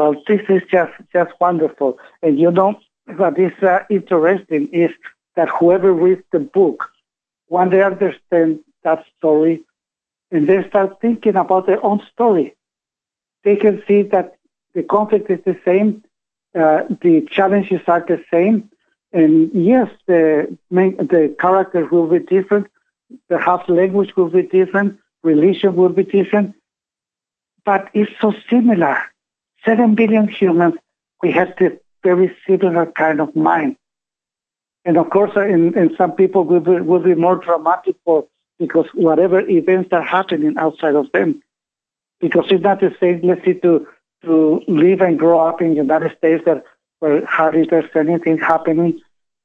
Well, 0.00 0.14
this 0.26 0.40
is 0.48 0.62
just, 0.70 0.94
just 1.12 1.32
wonderful. 1.42 1.98
And 2.22 2.40
you 2.40 2.50
know, 2.50 2.80
what 3.18 3.38
is 3.38 3.52
uh, 3.62 3.80
interesting 3.90 4.68
is 4.72 4.90
that 5.36 5.50
whoever 5.50 5.92
reads 5.92 6.22
the 6.32 6.38
book, 6.38 6.84
when 7.48 7.68
they 7.68 7.82
understand 7.82 8.60
that 8.82 9.04
story 9.18 9.60
and 10.30 10.48
they 10.48 10.66
start 10.70 11.02
thinking 11.02 11.36
about 11.36 11.66
their 11.66 11.84
own 11.84 12.00
story, 12.10 12.56
they 13.44 13.56
can 13.56 13.82
see 13.86 14.00
that 14.04 14.38
the 14.72 14.82
conflict 14.82 15.30
is 15.30 15.40
the 15.44 15.58
same, 15.66 16.02
uh, 16.58 16.84
the 17.02 17.28
challenges 17.30 17.82
are 17.86 18.00
the 18.00 18.24
same, 18.30 18.70
and 19.12 19.50
yes, 19.52 19.90
the 20.06 20.56
main, 20.70 20.96
the 20.96 21.36
characters 21.38 21.90
will 21.90 22.06
be 22.06 22.20
different, 22.20 22.68
perhaps 23.28 23.68
language 23.68 24.16
will 24.16 24.30
be 24.30 24.44
different, 24.44 24.98
religion 25.22 25.76
will 25.76 25.90
be 25.90 26.04
different, 26.04 26.54
but 27.66 27.90
it's 27.92 28.12
so 28.18 28.32
similar. 28.48 28.96
Seven 29.64 29.94
billion 29.94 30.28
humans 30.28 30.74
we 31.22 31.32
have 31.32 31.54
this 31.58 31.72
very 32.02 32.34
similar 32.46 32.86
kind 32.86 33.20
of 33.20 33.34
mind. 33.36 33.76
And 34.84 34.96
of 34.96 35.10
course, 35.10 35.32
uh, 35.36 35.46
in, 35.46 35.76
in 35.76 35.94
some 35.96 36.12
people 36.12 36.44
will 36.44 36.60
be, 36.60 36.80
will 36.80 37.00
be 37.00 37.14
more 37.14 37.36
dramatic 37.36 37.96
for 38.04 38.26
because 38.58 38.86
whatever 38.94 39.40
events 39.40 39.90
are 39.92 40.02
happening 40.02 40.56
outside 40.58 40.94
of 40.94 41.10
them. 41.12 41.42
Because 42.20 42.46
it's 42.50 42.62
not 42.62 42.80
the 42.80 42.94
same, 43.00 43.20
let's 43.22 43.44
see, 43.44 43.54
to, 43.54 43.86
to 44.24 44.62
live 44.68 45.00
and 45.00 45.18
grow 45.18 45.40
up 45.40 45.60
in 45.60 45.70
the 45.70 45.76
United 45.76 46.16
States 46.18 46.44
that 46.44 46.64
where 46.98 47.24
hardly 47.24 47.66
there's 47.68 47.90
anything 47.94 48.38
happening, 48.38 49.00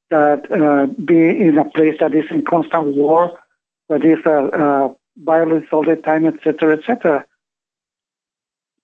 that 0.10 0.52
uh, 0.52 0.88
be 1.02 1.30
in 1.30 1.58
a 1.58 1.66
place 1.66 1.96
that 2.00 2.14
is 2.14 2.26
in 2.30 2.44
constant 2.44 2.96
war, 2.96 3.40
where 3.88 4.00
there's 4.00 4.26
uh, 4.26 4.30
uh, 4.30 4.94
violence 5.18 5.66
all 5.72 5.84
the 5.84 5.96
time, 5.96 6.26
etc., 6.26 6.78
etc. 6.78 7.26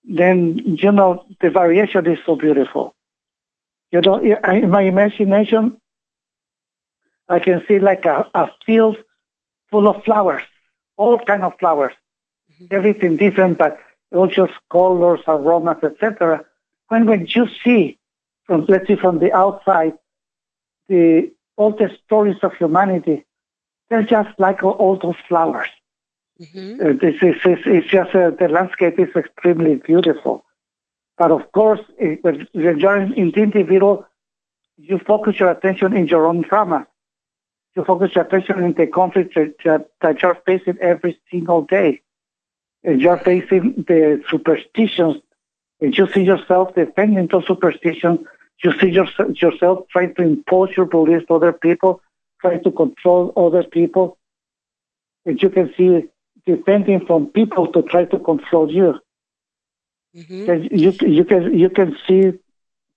Then, 0.04 0.58
you 0.58 0.92
know, 0.92 1.24
the 1.40 1.50
variation 1.50 2.06
is 2.06 2.18
so 2.26 2.36
beautiful. 2.36 2.94
You 3.90 4.00
know, 4.00 4.18
in 4.18 4.70
my 4.70 4.82
imagination, 4.82 5.80
I 7.28 7.38
can 7.38 7.62
see 7.68 7.78
like 7.78 8.04
a, 8.04 8.26
a 8.34 8.50
field 8.66 8.96
full 9.70 9.88
of 9.88 10.02
flowers, 10.04 10.42
all 10.96 11.18
kind 11.18 11.42
of 11.42 11.58
flowers, 11.58 11.92
mm-hmm. 12.52 12.74
everything 12.74 13.16
different, 13.16 13.58
but 13.58 13.78
all 14.12 14.26
just 14.26 14.52
colors, 14.70 15.20
aromas, 15.26 15.78
etc. 15.82 16.44
When 16.88 17.06
when 17.06 17.26
you 17.26 17.48
see 17.64 17.98
from 18.44 18.66
let's 18.68 18.86
see 18.86 18.96
from 18.96 19.18
the 19.18 19.32
outside 19.32 19.94
the 20.88 21.30
all 21.56 21.72
the 21.72 21.90
stories 22.04 22.36
of 22.42 22.54
humanity, 22.54 23.24
they're 23.88 24.02
just 24.02 24.38
like 24.38 24.62
all 24.62 24.96
those 24.96 25.20
flowers. 25.28 25.68
Mm-hmm. 26.42 26.80
Uh, 26.80 26.92
this 27.00 27.14
is 27.22 27.36
it's, 27.44 27.86
just 27.86 28.14
uh, 28.14 28.30
the 28.30 28.48
landscape 28.48 28.98
is 28.98 29.14
extremely 29.14 29.76
beautiful. 29.76 30.44
But 31.16 31.30
of 31.30 31.52
course, 31.52 31.80
it, 31.98 32.24
when 32.24 32.48
you're 32.52 32.96
in 32.96 33.30
the 33.30 33.42
individual, 33.42 34.06
you 34.76 34.98
focus 34.98 35.38
your 35.38 35.50
attention 35.50 35.96
in 35.96 36.08
your 36.08 36.26
own 36.26 36.42
trauma. 36.42 36.86
You 37.76 37.84
focus 37.84 38.14
your 38.14 38.24
attention 38.24 38.62
in 38.64 38.72
the 38.72 38.86
conflict 38.88 39.34
that, 39.34 39.90
that 40.00 40.20
you're 40.22 40.38
facing 40.44 40.78
every 40.80 41.20
single 41.30 41.62
day. 41.62 42.02
And 42.82 43.00
you're 43.00 43.18
facing 43.18 43.84
the 43.86 44.20
superstitions, 44.28 45.22
and 45.80 45.96
you 45.96 46.08
see 46.08 46.22
yourself 46.22 46.74
defending 46.74 47.28
those 47.28 47.46
superstitions. 47.46 48.18
You 48.64 48.76
see 48.80 48.88
your, 48.88 49.06
yourself 49.34 49.86
trying 49.90 50.14
to 50.16 50.22
impose 50.22 50.70
your 50.76 50.86
beliefs 50.86 51.26
to 51.28 51.34
other 51.34 51.52
people, 51.52 52.00
trying 52.40 52.64
to 52.64 52.72
control 52.72 53.32
other 53.36 53.62
people. 53.62 54.18
And 55.24 55.40
you 55.40 55.50
can 55.50 55.72
see 55.76 56.08
defending 56.46 57.06
from 57.06 57.26
people 57.26 57.70
to 57.72 57.82
try 57.82 58.04
to 58.04 58.18
control 58.18 58.70
you. 58.70 58.98
Mm-hmm. 60.16 60.74
You, 60.74 60.92
you 61.08 61.24
can 61.24 61.58
you 61.58 61.70
can 61.70 61.96
see 62.06 62.32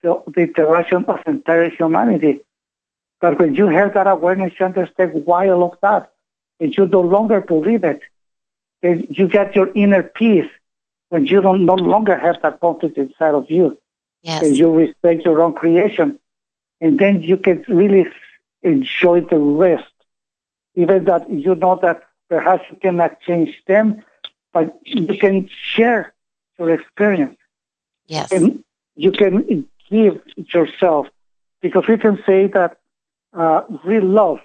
the, 0.02 0.22
the 0.28 0.42
interaction 0.42 1.06
of 1.06 1.20
entire 1.25 1.70
humanity. 1.70 2.42
But 3.22 3.40
when 3.40 3.56
you 3.56 3.68
have 3.68 3.94
that 3.94 4.08
awareness, 4.08 4.54
you 4.60 4.66
understand 4.66 5.25
why 5.25 5.50
all 5.50 5.64
of 5.64 5.78
that, 5.82 6.12
and 6.60 6.75
you 6.75 6.88
no 6.88 7.02
longer 7.02 7.42
believe 7.42 7.84
it. 7.84 8.02
Then 8.82 9.08
you 9.10 9.28
get 9.28 9.56
your 9.56 9.72
inner 9.74 10.04
peace 10.04 10.50
when 11.10 11.25
you 11.25 11.42
don't 11.42 11.66
no 11.66 11.75
longer 11.75 12.18
have 12.18 12.42
that 12.42 12.60
conflict 12.60 12.98
inside 12.98 13.34
of 13.34 13.50
you. 13.50 13.78
Yes. 14.22 14.44
And 14.44 14.58
you 14.58 14.72
respect 14.74 15.24
your 15.24 15.42
own 15.42 15.54
creation. 15.54 16.20
And 16.82 17.00
then 17.00 17.22
you 17.22 17.38
can 17.38 17.64
really 17.68 18.06
enjoy 18.64 19.22
the 19.22 19.38
rest. 19.38 19.92
Even 20.75 21.06
that 21.06 21.30
you 21.30 21.56
know 21.56 21.80
that 21.82 22.04
perhaps 22.29 22.63
you 22.70 22.77
cannot 22.77 23.20
change 23.22 23.62
them, 23.67 24.03
but 24.53 24.77
you 24.84 25.17
can 25.17 25.50
share 25.50 26.13
your 26.58 26.72
experience. 26.72 27.38
Yes. 28.08 28.32
And 28.32 28.63
you 28.96 29.12
can 29.12 29.67
give 29.89 30.22
yourself 30.36 31.08
because 31.62 31.88
we 31.88 31.98
can 31.98 32.22
say 32.25 32.48
that 32.48 32.77
uh, 33.34 33.63
real 33.84 34.05
love 34.05 34.39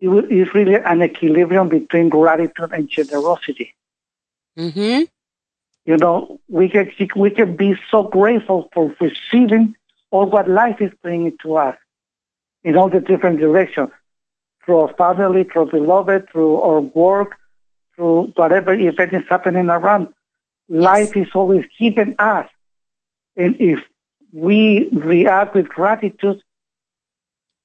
is 0.00 0.52
really 0.54 0.74
an 0.74 1.02
equilibrium 1.02 1.68
between 1.68 2.08
gratitude 2.08 2.72
and 2.72 2.88
generosity. 2.88 3.74
Mm-hmm. 4.58 5.04
You 5.86 5.96
know, 5.96 6.40
we 6.48 6.68
can 6.68 6.90
we 7.16 7.30
can 7.30 7.56
be 7.56 7.76
so 7.90 8.04
grateful 8.04 8.68
for 8.72 8.94
receiving 9.00 9.76
all 10.10 10.26
what 10.26 10.48
life 10.48 10.80
is 10.80 10.92
bringing 11.02 11.36
to 11.42 11.56
us 11.56 11.76
in 12.62 12.76
all 12.76 12.88
the 12.88 13.00
different 13.00 13.38
directions 13.38 13.90
through 14.64 14.80
our 14.80 14.94
family, 14.94 15.44
through 15.44 15.70
beloved, 15.70 16.30
through 16.30 16.60
our 16.60 16.80
work, 16.80 17.36
through 17.94 18.32
whatever 18.36 18.72
event 18.72 19.12
is 19.12 19.22
happening 19.28 19.68
around. 19.68 20.08
Life 20.68 21.16
is 21.16 21.28
always 21.34 21.64
given 21.78 22.14
us. 22.18 22.48
And 23.36 23.56
if 23.60 23.80
we 24.32 24.88
react 24.92 25.54
with 25.54 25.68
gratitude, 25.68 26.42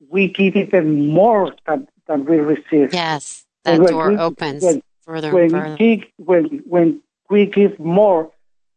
we 0.10 0.28
give 0.28 0.56
even 0.56 1.08
more 1.08 1.54
than, 1.66 1.88
than 2.08 2.26
we 2.26 2.38
receive. 2.38 2.94
Yes, 2.94 3.46
that 3.64 3.78
door 3.78 4.10
we, 4.10 4.18
opens 4.18 4.64
when, 4.64 4.82
further 5.02 5.34
when 5.34 5.50
further. 5.50 5.78
We, 5.80 6.12
when, 6.18 6.64
when 6.66 7.02
we 7.30 7.46
give 7.46 7.80
more, 7.80 8.32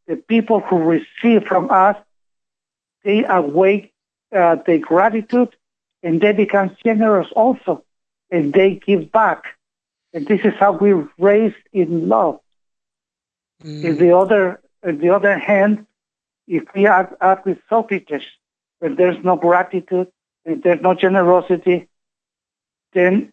the 0.07 0.17
people 0.17 0.61
who 0.61 0.79
receive 0.79 1.45
from 1.47 1.71
us, 1.71 1.97
they 3.05 3.25
awake 3.25 3.93
uh, 4.35 4.57
their 4.67 4.79
gratitude 4.79 5.55
and 6.02 6.21
they 6.21 6.33
become 6.33 6.76
generous 6.85 7.29
also, 7.35 7.85
and 8.33 8.53
they 8.53 8.81
give 8.85 9.12
back. 9.12 9.45
And 10.15 10.27
this 10.27 10.41
is 10.43 10.55
how 10.59 10.73
we 10.73 10.95
raise 11.19 11.55
in 11.73 12.09
love. 12.09 12.41
Mm. 13.62 13.85
In 13.85 13.99
the 13.99 14.17
other, 14.17 14.61
on 14.85 14.99
the 14.99 15.11
other 15.11 15.39
hand, 15.39 15.87
if 16.49 16.65
we 16.75 16.87
act, 16.87 17.15
act 17.21 17.47
with 17.47 17.59
selfishness, 17.69 18.25
when 18.81 18.97
there's 18.97 19.23
no 19.23 19.37
gratitude, 19.37 20.09
if 20.45 20.62
there's 20.62 20.81
no 20.81 20.95
generosity, 20.95 21.89
then 22.95 23.33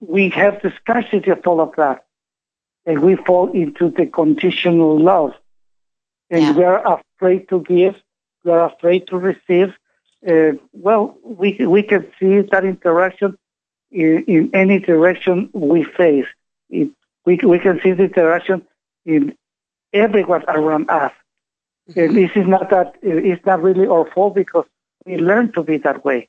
we 0.00 0.28
have 0.28 0.62
the 0.62 0.72
scarcity 0.80 1.30
of 1.30 1.44
all 1.46 1.60
of 1.60 1.74
that. 1.76 2.04
And 2.84 3.00
we 3.00 3.16
fall 3.16 3.50
into 3.50 3.90
the 3.90 4.06
conditional 4.06 5.00
love. 5.00 5.32
And 6.30 6.42
yeah. 6.42 6.52
we 6.52 6.64
are 6.64 7.00
afraid 7.00 7.48
to 7.48 7.62
give, 7.62 7.96
we 8.44 8.52
are 8.52 8.66
afraid 8.72 9.08
to 9.08 9.16
receive. 9.16 9.74
Uh, 10.26 10.52
well, 10.72 11.16
we, 11.24 11.58
we 11.66 11.82
can 11.82 12.06
see 12.20 12.42
that 12.52 12.64
interaction 12.64 13.36
in, 13.90 14.24
in 14.26 14.50
any 14.54 14.78
direction 14.78 15.50
we 15.52 15.84
face. 15.84 16.26
It, 16.70 16.90
we, 17.24 17.36
we 17.36 17.58
can 17.58 17.80
see 17.82 17.92
the 17.92 18.04
interaction 18.04 18.66
in 19.04 19.36
everyone 19.92 20.44
around 20.48 20.90
us. 20.90 21.12
Mm-hmm. 21.90 22.00
And 22.00 22.16
this 22.16 22.30
is 22.34 22.46
not 22.46 22.70
that, 22.70 22.94
it's 23.02 23.44
not 23.46 23.62
really 23.62 23.86
our 23.86 24.10
fault 24.10 24.34
because 24.34 24.64
we 25.04 25.16
learn 25.16 25.52
to 25.52 25.62
be 25.62 25.78
that 25.78 26.04
way. 26.04 26.28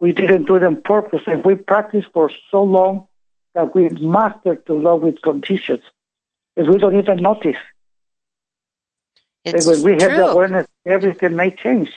We 0.00 0.12
didn't 0.12 0.46
do 0.46 0.56
it 0.56 0.64
on 0.64 0.82
purpose, 0.82 1.22
and 1.28 1.44
we 1.44 1.54
practiced 1.54 2.08
for 2.12 2.28
so 2.50 2.64
long 2.64 3.06
that 3.54 3.72
we 3.72 3.88
mastered 3.88 4.66
to 4.66 4.74
love 4.74 5.02
with 5.02 5.22
conditions, 5.22 5.82
and 6.56 6.68
we 6.68 6.78
don't 6.78 6.98
even 6.98 7.18
notice. 7.18 7.56
It's 9.44 9.64
and 9.64 9.76
when 9.76 9.84
we 9.84 9.98
true. 9.98 10.08
have 10.08 10.18
the 10.18 10.26
awareness, 10.26 10.66
everything 10.84 11.36
may 11.36 11.52
change. 11.52 11.90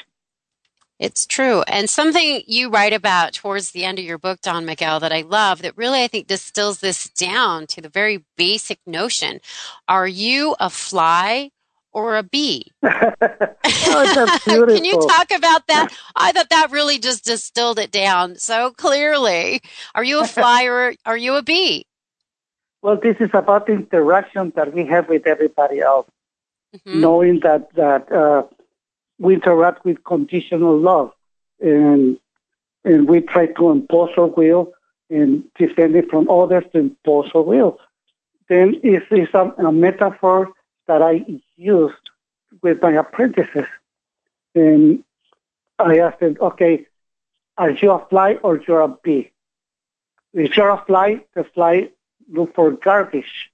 It's 0.97 1.25
true. 1.25 1.61
And 1.63 1.89
something 1.89 2.41
you 2.47 2.69
write 2.69 2.93
about 2.93 3.33
towards 3.33 3.71
the 3.71 3.83
end 3.83 3.99
of 3.99 4.05
your 4.05 4.17
book, 4.17 4.39
Don 4.41 4.65
Miguel, 4.65 5.01
that 5.01 5.11
I 5.11 5.21
love, 5.21 5.61
that 5.61 5.77
really 5.77 6.03
I 6.03 6.07
think 6.07 6.27
distills 6.27 6.79
this 6.79 7.09
down 7.09 7.67
to 7.67 7.81
the 7.81 7.89
very 7.89 8.23
basic 8.37 8.79
notion. 8.87 9.41
Are 9.89 10.07
you 10.07 10.55
a 10.59 10.69
fly 10.69 11.51
or 11.91 12.15
a 12.15 12.23
bee? 12.23 12.71
oh, 12.83 14.39
Can 14.45 14.85
you 14.85 14.93
talk 14.93 15.31
about 15.31 15.67
that? 15.67 15.89
I 16.15 16.31
thought 16.31 16.49
that 16.49 16.71
really 16.71 16.97
just 16.97 17.25
distilled 17.25 17.79
it 17.79 17.91
down 17.91 18.37
so 18.37 18.71
clearly. 18.71 19.61
Are 19.95 20.03
you 20.03 20.21
a 20.21 20.27
fly 20.27 20.63
or 20.63 20.93
are 21.05 21.17
you 21.17 21.35
a 21.35 21.43
bee? 21.43 21.85
Well, 22.81 22.97
this 23.01 23.17
is 23.19 23.31
about 23.33 23.65
the 23.67 23.73
interaction 23.73 24.53
that 24.55 24.73
we 24.73 24.85
have 24.85 25.09
with 25.09 25.27
everybody 25.27 25.81
else, 25.81 26.07
mm-hmm. 26.73 27.01
knowing 27.01 27.39
that 27.39 27.73
that 27.73 28.09
uh, 28.11 28.43
we 29.19 29.35
interact 29.35 29.85
with 29.85 30.03
conditional 30.03 30.77
love, 30.77 31.11
and 31.59 32.17
and 32.83 33.07
we 33.07 33.21
try 33.21 33.47
to 33.47 33.71
impose 33.71 34.11
our 34.17 34.27
will 34.27 34.73
and 35.09 35.43
defend 35.57 35.95
it 35.95 36.09
from 36.09 36.29
others 36.29 36.63
to 36.71 36.79
impose 36.79 37.29
our 37.33 37.41
will. 37.41 37.79
Then 38.47 38.79
it's, 38.83 39.05
it's 39.09 39.33
a, 39.33 39.53
a 39.57 39.71
metaphor 39.71 40.51
that 40.87 41.01
I 41.01 41.25
used 41.55 42.09
with 42.61 42.81
my 42.81 42.91
apprentices. 42.91 43.65
And 44.53 45.03
I 45.79 45.99
asked 45.99 46.19
them, 46.19 46.37
okay, 46.39 46.85
are 47.57 47.71
you 47.71 47.91
a 47.91 48.05
fly 48.07 48.35
or 48.35 48.61
you're 48.67 48.81
a 48.81 48.87
bee? 48.87 49.31
If 50.33 50.55
you're 50.57 50.69
a 50.69 50.83
fly, 50.85 51.21
the 51.33 51.43
fly 51.43 51.89
look 52.29 52.53
for 52.53 52.71
garbage. 52.71 53.51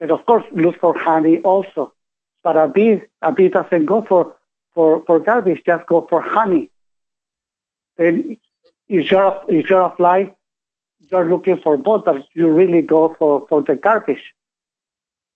And 0.00 0.10
of 0.10 0.26
course, 0.26 0.44
look 0.52 0.80
for 0.80 0.98
honey 0.98 1.38
also. 1.38 1.92
But 2.42 2.56
a 2.56 2.68
bee, 2.68 3.02
a 3.20 3.32
bee 3.32 3.48
doesn't 3.48 3.86
go 3.86 4.02
for, 4.02 4.34
for, 4.74 5.04
for 5.06 5.20
garbage, 5.20 5.62
just 5.64 5.86
go 5.86 6.06
for 6.08 6.20
honey. 6.20 6.70
Then 7.96 8.36
if 8.88 9.10
you're 9.10 9.24
a, 9.24 9.40
if 9.48 9.70
you're 9.70 9.82
a 9.82 9.94
fly, 9.96 10.34
you're 11.10 11.28
looking 11.28 11.58
for 11.58 11.76
both, 11.76 12.04
but 12.04 12.24
you 12.34 12.48
really 12.48 12.82
go 12.82 13.14
for, 13.18 13.46
for 13.48 13.62
the 13.62 13.76
garbage. 13.76 14.34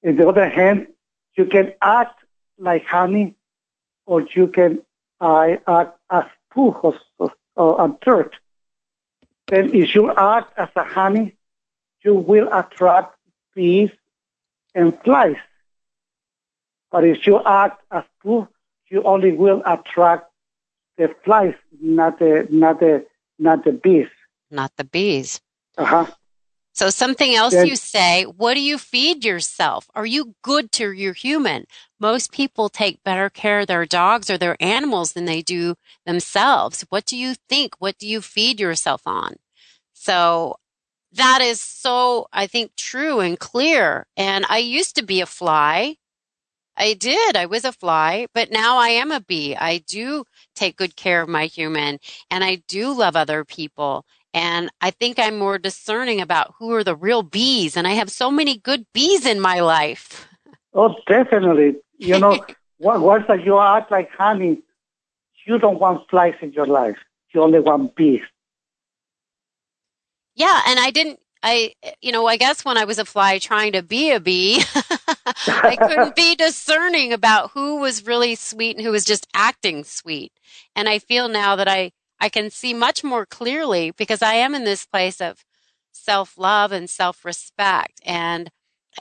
On 0.05 0.17
the 0.17 0.29
other 0.29 0.49
hand, 0.49 0.89
you 1.37 1.45
can 1.47 1.73
act 1.83 2.19
like 2.59 2.87
honey, 2.87 3.37
or 4.07 4.23
you 4.35 4.47
can 4.49 4.83
uh, 5.21 5.57
act 5.67 5.99
as 6.11 6.25
poo 6.51 6.71
or, 7.19 7.33
or 7.57 7.99
dirt. 8.03 8.35
Then 9.49 9.75
if 9.75 9.95
you 9.95 10.11
act 10.11 10.53
as 10.59 10.69
a 10.77 10.85
honey, 10.85 11.37
you 12.03 12.15
will 12.15 12.49
attract 12.53 13.17
bees 13.55 13.91
and 14.75 14.99
flies. 15.03 15.37
But 16.97 17.05
if 17.05 17.27
you 17.27 17.43
act 17.45 17.83
as 17.91 18.05
poo, 18.23 18.49
you 18.89 19.03
only 19.03 19.31
will 19.31 19.63
attract 19.67 20.31
the 20.97 21.15
flies, 21.23 21.53
not 21.79 22.19
the 22.19 22.47
not 22.49 22.81
the 22.81 23.05
not 23.39 23.67
the 23.67 23.73
bees. 23.73 24.09
Not 24.51 24.73
the 24.79 24.85
bees. 24.85 25.43
Uh-huh. 25.77 26.07
So 26.73 26.89
something 26.89 27.35
else 27.35 27.53
Then- 27.53 27.67
you 27.67 27.77
say, 27.77 28.25
what 28.25 28.55
do 28.55 28.63
you 28.63 28.79
feed 28.79 29.27
yourself? 29.27 29.91
Are 29.95 30.07
you 30.07 30.37
good 30.41 30.73
to 30.73 30.91
your 30.91 31.13
human? 31.13 31.67
Most 32.01 32.33
people 32.33 32.71
take 32.71 33.05
better 33.05 33.29
care 33.29 33.61
of 33.61 33.67
their 33.67 33.85
dogs 33.85 34.31
or 34.31 34.39
their 34.39 34.57
animals 34.59 35.13
than 35.13 35.27
they 35.27 35.43
do 35.43 35.75
themselves. 36.07 36.87
What 36.89 37.05
do 37.05 37.15
you 37.15 37.35
think? 37.47 37.75
What 37.79 37.99
do 37.99 38.09
you 38.09 38.23
feed 38.23 38.59
yourself 38.59 39.03
on? 39.05 39.37
So 39.93 40.57
that 41.13 41.43
is 41.43 41.61
so, 41.61 42.29
I 42.33 42.47
think, 42.47 42.75
true 42.75 43.21
and 43.21 43.39
clear. 43.39 44.07
And 44.17 44.47
I 44.49 44.59
used 44.61 44.97
to 44.97 45.03
be 45.03 45.21
a 45.21 45.27
fly. 45.27 45.97
I 46.77 46.95
did. 46.95 47.37
I 47.37 47.47
was 47.47 47.65
a 47.65 47.73
fly, 47.73 48.27
but 48.35 48.51
now 48.51 48.79
I 48.79 48.89
am 48.89 49.11
a 49.11 49.21
bee. 49.21 49.57
I 49.57 49.79
do 49.79 50.25
take 50.55 50.77
good 50.77 50.97
care 50.97 51.23
of 51.23 51.29
my 51.29 51.47
human 51.47 51.99
and 52.31 52.45
I 52.45 52.57
do 52.69 52.93
love 52.97 53.17
other 53.17 53.45
people. 53.45 54.05
And 54.35 54.71
I 54.83 54.91
think 54.91 55.19
I'm 55.19 55.39
more 55.39 55.59
discerning 55.59 56.21
about 56.21 56.55
who 56.59 56.73
are 56.75 56.85
the 56.85 56.95
real 56.95 57.23
bees. 57.23 57.77
And 57.77 57.87
I 57.87 57.93
have 57.93 58.11
so 58.11 58.31
many 58.31 58.59
good 58.59 58.85
bees 58.93 59.25
in 59.25 59.41
my 59.41 59.61
life. 59.61 60.29
Oh, 60.75 60.95
definitely. 61.07 61.77
You 61.99 62.19
know, 62.19 62.45
on- 62.85 63.01
once 63.01 63.25
that 63.29 63.45
you 63.45 63.59
act 63.59 63.91
like 63.91 64.11
honey, 64.11 64.63
you 65.47 65.59
don't 65.59 65.79
want 65.79 66.09
flies 66.11 66.35
in 66.43 66.53
your 66.53 66.67
life. 66.67 66.99
You 67.33 67.43
only 67.43 67.61
want 67.61 67.97
bees. 67.97 68.21
Yeah. 70.35 70.61
And 70.67 70.79
I 70.79 70.91
didn't, 70.91 71.19
I, 71.43 71.73
you 72.03 72.13
know, 72.13 72.27
I 72.27 72.37
guess 72.37 72.65
when 72.65 72.77
I 72.77 72.85
was 72.85 72.99
a 72.99 73.05
fly 73.07 73.39
trying 73.39 73.73
to 73.73 73.83
be 73.83 74.11
a 74.13 74.21
bee, 74.21 74.63
I 75.47 75.77
couldn't 75.77 76.15
be 76.15 76.37
discerning 76.37 77.13
about 77.13 77.51
who 77.51 77.77
was 77.77 78.07
really 78.07 78.35
sweet 78.35 78.77
and 78.77 78.85
who 78.85 78.93
was 78.93 79.05
just 79.05 79.27
acting 79.35 79.85
sweet. 79.85 80.33
And 80.75 80.89
I 80.89 80.99
feel 80.99 81.29
now 81.29 81.57
that 81.57 81.69
I, 81.69 81.93
I 82.21 82.29
can 82.29 82.51
see 82.51 82.73
much 82.73 83.03
more 83.03 83.27
clearly 83.27 83.91
because 83.91 84.23
I 84.23 84.35
am 84.35 84.55
in 84.55 84.65
this 84.65 84.87
place 84.87 85.21
of 85.21 85.45
self 85.93 86.39
love 86.39 86.73
and 86.73 86.89
self 86.89 87.25
respect. 87.25 88.01
And 88.05 88.51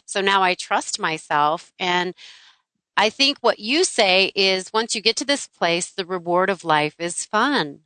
so 0.05 0.19
now 0.19 0.41
I 0.41 0.55
trust 0.55 0.99
myself. 0.99 1.71
And 1.79 2.15
I 2.97 3.09
think 3.09 3.37
what 3.41 3.59
you 3.59 3.83
say 3.83 4.31
is 4.35 4.73
once 4.73 4.95
you 4.95 5.01
get 5.01 5.15
to 5.17 5.25
this 5.25 5.47
place, 5.47 5.91
the 5.91 6.05
reward 6.05 6.49
of 6.49 6.63
life 6.63 6.95
is 6.99 7.25
fun. 7.25 7.81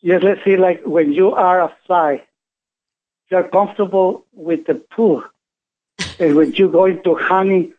Yes, 0.00 0.22
let's 0.22 0.40
see, 0.44 0.56
like 0.56 0.82
when 0.84 1.12
you 1.12 1.32
are 1.32 1.62
a 1.62 1.74
fly, 1.86 2.22
you're 3.30 3.48
comfortable 3.48 4.24
with 4.32 4.66
the 4.66 4.74
poo. 4.74 5.22
And 6.18 6.36
when 6.36 6.52
you 6.54 6.68
go 6.68 6.84
into 6.86 7.14
honey, 7.14 7.72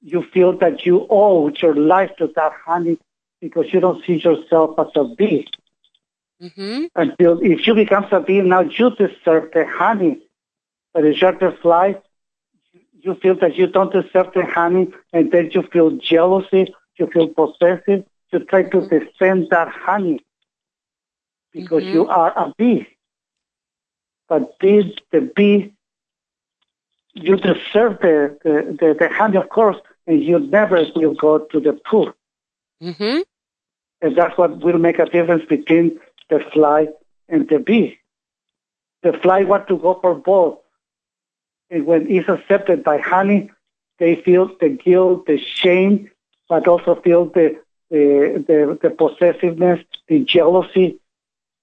you 0.00 0.22
feel 0.32 0.56
that 0.58 0.84
you 0.84 1.06
owe 1.10 1.50
your 1.62 1.74
life 1.74 2.10
to 2.18 2.28
that 2.36 2.52
honey 2.64 2.98
because 3.40 3.66
you 3.72 3.80
don't 3.80 4.04
see 4.04 4.14
yourself 4.18 4.78
as 4.78 4.88
a 4.96 5.04
bee. 5.04 5.46
hmm 6.40 6.86
Until 6.94 7.38
if 7.42 7.66
you 7.66 7.74
become 7.74 8.04
a 8.10 8.20
bee, 8.20 8.40
now 8.40 8.60
you 8.60 8.90
deserve 8.90 9.50
the 9.52 9.64
honey. 9.66 10.18
But 10.92 11.04
if 11.04 11.20
you're 11.20 11.32
the 11.38 11.52
fly, 11.62 11.96
you 13.00 13.14
feel 13.14 13.34
that 13.40 13.56
you 13.56 13.66
don't 13.66 13.92
deserve 13.92 14.32
the 14.34 14.44
honey, 14.44 14.88
and 15.12 15.30
then 15.32 15.50
you 15.52 15.62
feel 15.72 15.90
jealousy, 15.98 16.74
you 16.98 17.06
feel 17.06 17.28
possessive, 17.28 18.04
you 18.32 18.38
try 18.40 18.62
to 18.64 18.80
defend 18.88 19.48
that 19.50 19.68
honey 19.68 20.20
because 21.52 21.84
Mhm. 21.84 21.92
you 21.92 22.06
are 22.06 22.32
a 22.36 22.52
bee. 22.56 22.86
But 24.28 24.58
bee, 24.58 24.96
the 25.10 25.20
bee, 25.20 25.72
you 27.14 27.36
deserve 27.36 27.98
the, 28.00 28.38
the, 28.42 28.76
the, 28.78 28.96
the 28.98 29.08
honey, 29.08 29.36
of 29.36 29.48
course, 29.48 29.76
and 30.06 30.22
you 30.22 30.38
never 30.38 30.84
will 30.96 31.14
go 31.14 31.38
to 31.38 31.60
the 31.60 31.72
pool. 31.72 32.12
hmm 32.80 33.18
And 34.00 34.16
that's 34.16 34.36
what 34.36 34.60
will 34.60 34.78
make 34.78 34.98
a 34.98 35.06
difference 35.06 35.44
between 35.48 35.98
the 36.30 36.40
fly 36.52 36.88
and 37.28 37.48
the 37.48 37.58
bee. 37.58 37.98
The 39.02 39.12
fly 39.12 39.42
want 39.44 39.68
to 39.68 39.76
go 39.76 39.98
for 40.00 40.14
both. 40.14 40.58
And 41.70 41.86
when 41.86 42.10
it's 42.10 42.28
accepted 42.28 42.84
by 42.84 42.98
honey, 42.98 43.50
they 43.98 44.16
feel 44.16 44.50
the 44.60 44.68
guilt, 44.68 45.26
the 45.26 45.38
shame, 45.38 46.10
but 46.48 46.66
also 46.66 47.00
feel 47.00 47.26
the, 47.26 47.58
the, 47.90 48.44
the, 48.46 48.78
the 48.82 48.90
possessiveness, 48.90 49.80
the 50.08 50.20
jealousy, 50.20 50.98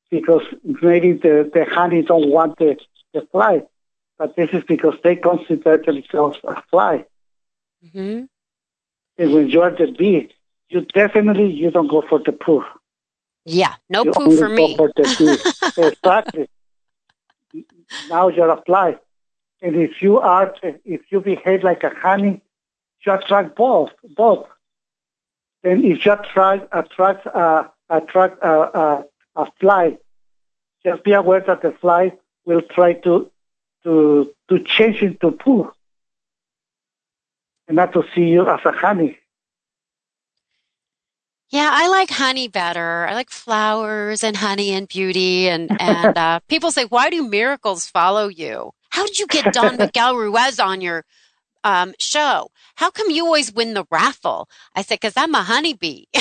because 0.09 0.43
maybe 0.81 1.13
the, 1.13 1.49
the 1.53 1.65
honey 1.65 2.01
don't 2.01 2.29
want 2.29 2.57
the, 2.57 2.77
the 3.13 3.27
fly. 3.31 3.61
But 4.19 4.35
this 4.35 4.49
is 4.53 4.63
because 4.67 4.95
they 5.03 5.15
consider 5.15 5.77
themselves 5.77 6.37
a 6.43 6.61
fly. 6.69 7.05
hmm 7.93 8.23
And 9.17 9.33
when 9.33 9.49
you 9.49 9.61
are 9.61 9.71
the 9.71 9.91
bee, 9.91 10.29
you 10.69 10.81
definitely 10.81 11.49
you 11.49 11.71
don't 11.71 11.87
go 11.87 12.03
for 12.07 12.19
the 12.19 12.33
poo. 12.33 12.63
Yeah. 13.45 13.73
No 13.89 14.03
You 14.03 14.11
poo 14.11 14.37
for 14.37 14.49
me. 14.49 14.75
for 14.77 14.91
exactly. 15.77 16.47
Now 18.07 18.27
you're 18.27 18.51
a 18.51 18.61
fly. 18.61 18.97
And 19.61 19.75
if 19.75 20.01
you 20.01 20.19
are, 20.19 20.53
if 20.85 21.01
you 21.09 21.19
behave 21.21 21.63
like 21.63 21.83
a 21.83 21.89
honey, 21.89 22.41
you 23.05 23.11
attract 23.13 23.55
both, 23.55 23.91
both. 24.15 24.47
And 25.63 25.83
if 25.83 26.05
you 26.05 26.13
attract, 26.13 26.67
attract, 26.71 27.27
uh, 27.27 27.63
attract 27.89 28.41
a, 28.43 28.79
a, 28.79 29.05
a 29.35 29.51
fly, 29.59 29.97
just 30.85 31.03
be 31.03 31.11
aware 31.11 31.41
that 31.41 31.61
the 31.61 31.71
fly 31.71 32.13
will 32.45 32.61
try 32.61 32.93
to, 32.93 33.29
to, 33.83 34.31
to 34.49 34.59
change 34.63 35.01
into 35.01 35.31
poo. 35.31 35.71
And 37.67 37.75
not 37.75 37.93
to 37.93 38.03
see 38.15 38.23
you 38.23 38.47
as 38.47 38.59
a 38.65 38.71
honey. 38.71 39.19
Yeah, 41.49 41.69
I 41.71 41.87
like 41.87 42.11
honey 42.11 42.47
better. 42.47 43.07
I 43.07 43.15
like 43.15 43.31
flowers 43.31 44.23
and 44.23 44.37
honey 44.37 44.71
and 44.71 44.87
beauty. 44.87 45.49
And, 45.49 45.75
and 45.79 46.17
uh, 46.17 46.39
people 46.47 46.71
say, 46.71 46.85
why 46.85 47.09
do 47.09 47.27
miracles 47.27 47.87
follow 47.87 48.27
you? 48.27 48.71
How 48.89 49.05
did 49.05 49.19
you 49.19 49.27
get 49.27 49.53
Don 49.53 49.77
Miguel 49.79 50.15
Ruiz 50.15 50.59
on 50.59 50.81
your 50.81 51.05
um, 51.63 51.93
show? 51.99 52.49
How 52.75 52.91
come 52.91 53.09
you 53.09 53.25
always 53.25 53.51
win 53.51 53.73
the 53.73 53.85
raffle? 53.89 54.47
I 54.75 54.83
said, 54.83 54.95
because 54.95 55.13
I'm 55.17 55.33
a 55.33 55.41
honeybee. 55.41 56.05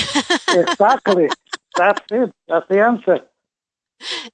exactly. 0.48 1.28
That's 1.76 2.00
it. 2.10 2.32
That's 2.48 2.66
the 2.68 2.80
answer. 2.82 3.20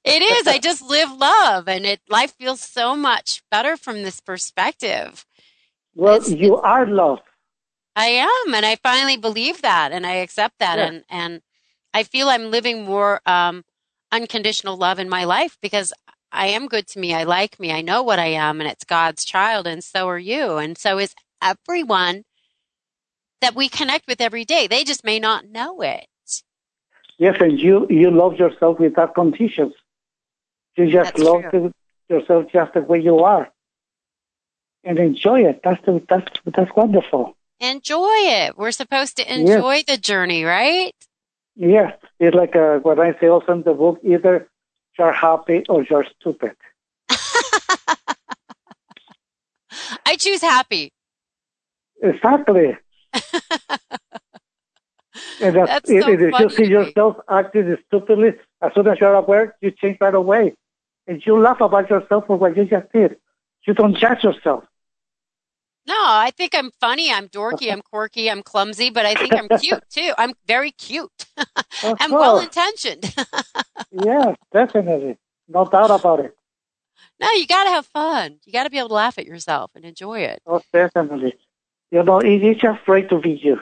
It 0.03 0.21
is. 0.21 0.47
I 0.47 0.57
just 0.59 0.81
live 0.81 1.11
love, 1.11 1.67
and 1.67 1.85
it 1.85 2.01
life 2.09 2.33
feels 2.37 2.61
so 2.61 2.95
much 2.95 3.41
better 3.51 3.77
from 3.77 4.03
this 4.03 4.19
perspective. 4.19 5.25
Well, 5.95 6.15
It's- 6.15 6.31
you 6.31 6.57
are 6.57 6.85
love. 6.85 7.19
I 7.95 8.07
am, 8.07 8.53
and 8.53 8.65
I 8.65 8.75
finally 8.75 9.15
believe 9.17 9.61
that, 9.61 9.91
and 9.91 10.05
I 10.05 10.15
accept 10.15 10.59
that, 10.59 10.77
Yeah. 10.77 10.85
and 10.87 11.05
and 11.09 11.41
I 11.93 12.03
feel 12.03 12.27
I'm 12.29 12.51
living 12.51 12.83
more 12.83 13.21
um, 13.25 13.63
unconditional 14.11 14.75
love 14.75 14.99
in 14.99 15.07
my 15.09 15.23
life 15.23 15.57
because 15.61 15.93
I 16.31 16.47
am 16.47 16.67
good 16.67 16.87
to 16.89 16.99
me. 16.99 17.13
I 17.13 17.23
like 17.23 17.57
me. 17.59 17.71
I 17.71 17.79
know 17.81 18.03
what 18.03 18.19
I 18.19 18.27
am, 18.27 18.59
and 18.59 18.69
it's 18.69 18.83
God's 18.83 19.23
child, 19.23 19.65
and 19.65 19.81
so 19.83 20.09
are 20.09 20.19
you, 20.19 20.57
and 20.57 20.77
so 20.77 20.97
is 20.99 21.15
everyone 21.41 22.23
that 23.41 23.55
we 23.55 23.69
connect 23.69 24.07
with 24.07 24.19
every 24.19 24.43
day. 24.43 24.67
They 24.67 24.83
just 24.83 25.03
may 25.05 25.19
not 25.19 25.45
know 25.45 25.81
it. 25.81 26.07
Yes, 27.17 27.37
and 27.39 27.59
you 27.59 27.87
you 27.89 28.11
love 28.11 28.35
yourself 28.35 28.79
without 28.79 29.15
conditions. 29.15 29.73
You 30.75 30.91
just 30.91 31.15
That's 31.15 31.19
love 31.19 31.45
yourself 32.09 32.45
just 32.51 32.73
the 32.73 32.81
way 32.81 32.99
you 32.99 33.19
are, 33.19 33.49
and 34.83 34.99
enjoy 34.99 35.45
it. 35.45 35.61
That's 35.63 35.83
the, 35.85 36.03
that's 36.09 36.27
that's 36.45 36.75
wonderful. 36.75 37.37
Enjoy 37.61 38.11
it. 38.11 38.57
We're 38.57 38.71
supposed 38.71 39.15
to 39.17 39.33
enjoy 39.33 39.83
the 39.87 39.97
journey, 39.97 40.43
right? 40.43 40.93
Yes, 41.55 41.93
it's 42.19 42.35
like 42.35 42.53
uh, 42.55 42.79
what 42.79 42.99
I 42.99 43.17
say 43.19 43.27
also 43.27 43.53
in 43.53 43.63
the 43.63 43.73
book: 43.73 43.99
either 44.03 44.49
you're 44.99 45.13
happy 45.13 45.63
or 45.69 45.83
you're 45.89 46.05
stupid. 46.19 46.57
I 50.05 50.17
choose 50.17 50.41
happy. 50.41 50.91
Exactly. 52.01 52.77
and 55.41 55.55
that's, 55.55 55.89
so 55.89 55.95
if 56.09 56.39
you 56.39 56.49
see 56.49 56.65
yourself 56.67 57.17
acting 57.29 57.77
stupidly, 57.87 58.33
as 58.61 58.73
soon 58.73 58.87
as 58.87 58.99
you're 58.99 59.13
aware, 59.13 59.55
you 59.61 59.71
change 59.71 59.97
right 59.99 60.13
away, 60.15 60.53
and 61.07 61.21
you 61.25 61.39
laugh 61.39 61.61
about 61.61 61.89
yourself 61.89 62.25
for 62.27 62.37
what 62.37 62.55
you 62.57 62.65
just 62.65 62.91
did. 62.93 63.17
You 63.67 63.73
don't 63.73 63.95
judge 63.95 64.23
yourself. 64.23 64.63
No, 65.87 65.93
I 65.97 66.31
think 66.35 66.55
I'm 66.55 66.71
funny. 66.79 67.11
I'm 67.11 67.27
dorky. 67.27 67.71
I'm 67.71 67.81
quirky. 67.81 68.29
I'm 68.31 68.41
clumsy, 68.41 68.89
but 68.89 69.05
I 69.05 69.13
think 69.13 69.33
I'm 69.33 69.47
cute 69.59 69.83
too. 69.89 70.13
I'm 70.17 70.33
very 70.47 70.71
cute. 70.71 71.25
I'm 71.83 72.11
well 72.11 72.39
intentioned. 72.39 73.13
Yes, 73.91 74.35
definitely. 74.51 75.17
No 75.47 75.65
doubt 75.65 75.91
about 75.91 76.19
it. 76.19 76.35
no, 77.19 77.31
you 77.31 77.47
got 77.47 77.63
to 77.65 77.69
have 77.69 77.85
fun. 77.85 78.39
You 78.45 78.51
got 78.51 78.63
to 78.63 78.69
be 78.69 78.77
able 78.77 78.89
to 78.89 78.93
laugh 78.95 79.17
at 79.17 79.25
yourself 79.25 79.71
and 79.75 79.85
enjoy 79.85 80.19
it. 80.21 80.41
Oh, 80.45 80.61
definitely. 80.73 81.33
You 81.91 82.03
know, 82.03 82.19
it 82.19 82.43
is 82.43 82.57
just 82.57 82.83
great 82.85 83.09
to 83.09 83.19
be 83.19 83.31
you. 83.31 83.59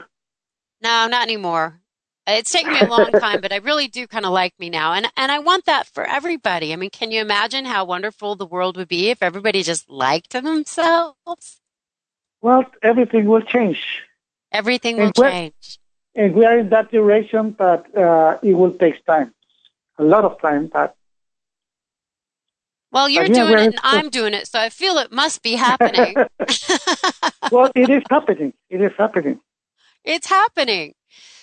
No, 0.83 1.07
not 1.07 1.23
anymore. 1.23 1.79
It's 2.27 2.51
taken 2.51 2.73
me 2.73 2.79
a 2.79 2.87
long 2.87 3.11
time, 3.19 3.41
but 3.41 3.53
I 3.53 3.57
really 3.57 3.87
do 3.87 4.05
kind 4.05 4.25
of 4.25 4.31
like 4.31 4.53
me 4.59 4.69
now. 4.69 4.93
And 4.93 5.07
and 5.15 5.31
I 5.31 5.39
want 5.39 5.65
that 5.65 5.87
for 5.87 6.05
everybody. 6.05 6.73
I 6.73 6.75
mean, 6.75 6.89
can 6.89 7.11
you 7.11 7.21
imagine 7.21 7.65
how 7.65 7.85
wonderful 7.85 8.35
the 8.35 8.45
world 8.45 8.77
would 8.77 8.89
be 8.89 9.09
if 9.09 9.23
everybody 9.23 9.63
just 9.63 9.89
liked 9.89 10.31
themselves? 10.31 11.61
Well, 12.41 12.65
everything 12.81 13.25
will 13.25 13.41
change. 13.41 13.81
Everything 14.51 14.97
will 14.97 15.05
And 15.05 15.15
change. 15.15 15.79
And 16.15 16.35
we 16.35 16.45
are 16.45 16.57
in 16.59 16.69
that 16.69 16.91
direction, 16.91 17.51
but 17.51 17.97
uh, 17.97 18.37
it 18.43 18.53
will 18.53 18.73
take 18.73 19.03
time. 19.05 19.33
A 19.97 20.03
lot 20.03 20.25
of 20.25 20.39
time, 20.41 20.67
but 20.67 20.95
Well, 22.91 23.09
you're 23.09 23.27
doing 23.27 23.53
it 23.53 23.59
and 23.59 23.79
I'm 23.83 24.09
doing 24.09 24.33
it, 24.33 24.47
so 24.47 24.59
I 24.59 24.69
feel 24.69 24.97
it 24.97 25.11
must 25.11 25.41
be 25.41 25.53
happening. 25.55 26.15
well, 27.51 27.71
it 27.73 27.89
is 27.89 28.03
happening. 28.09 28.53
It 28.69 28.81
is 28.81 28.91
happening. 28.97 29.39
It's 30.03 30.27
happening. 30.27 30.93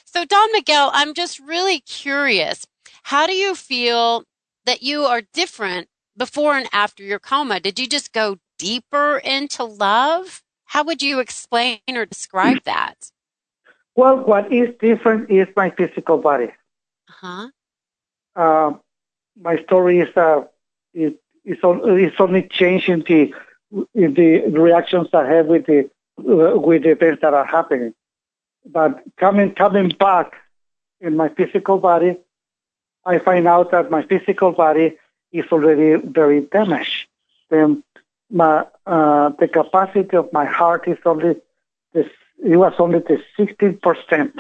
So, 0.05 0.25
Don 0.25 0.53
Miguel, 0.53 0.91
I'm 0.93 1.15
just 1.15 1.39
really 1.39 1.81
curious. 1.81 2.67
How 3.05 3.27
do 3.27 3.35
you 3.35 3.55
feel 3.55 4.25
that 4.67 4.83
you 4.83 5.05
are 5.05 5.23
different 5.33 5.89
before 6.17 6.57
and 6.57 6.69
after 6.73 7.03
your 7.03 7.19
coma? 7.19 7.61
Did 7.61 7.79
you 7.79 7.87
just 7.87 8.13
go 8.13 8.39
deeper 8.59 9.19
into 9.19 9.65
love? 9.65 10.43
How 10.65 10.85
would 10.85 11.03
you 11.03 11.21
explain 11.21 11.79
or 11.89 12.07
describe 12.07 12.63
that? 12.65 13.11
Well, 13.97 14.19
what 14.19 14.53
is 14.53 14.69
different 14.81 15.31
is 15.31 15.49
my 15.57 15.71
physical 15.71 16.19
body. 16.19 16.53
Huh? 17.09 17.49
Uh, 18.37 18.73
my 19.41 19.63
story 19.65 20.01
is 20.01 20.17
uh, 20.17 20.43
it, 20.95 21.21
it's, 21.45 21.63
on, 21.65 21.81
it's 21.99 22.17
only 22.19 22.49
changing 22.51 23.05
the 23.07 23.35
in 23.95 24.15
the 24.15 24.41
reactions 24.51 25.09
I 25.13 25.27
have 25.27 25.47
with 25.47 25.67
the 25.67 25.91
uh, 26.19 26.59
with 26.59 26.83
the 26.83 26.91
events 26.91 27.23
that 27.23 27.35
are 27.35 27.45
happening. 27.45 27.95
But 28.65 29.03
coming 29.17 29.55
coming 29.55 29.89
back 29.89 30.35
in 31.01 31.17
my 31.17 31.29
physical 31.31 31.79
body, 31.79 32.17
I 33.05 33.19
find 33.19 33.49
out 33.49 33.71
that 33.71 33.91
my 33.91 34.03
physical 34.03 34.53
body 34.53 34.97
is 35.33 35.47
already 35.51 35.97
very 36.07 36.43
damaged. 36.43 37.09
Then 37.49 37.83
my 38.31 38.67
uh, 38.87 39.31
the 39.39 39.49
capacity 39.49 40.17
of 40.17 40.33
my 40.33 40.45
heart 40.45 40.87
is 40.87 40.99
only 41.05 41.37
this. 41.93 42.07
It 42.43 42.57
was 42.57 42.75
only 42.79 43.01
the 43.01 43.23
sixteen 43.37 43.79
percent, 43.79 44.35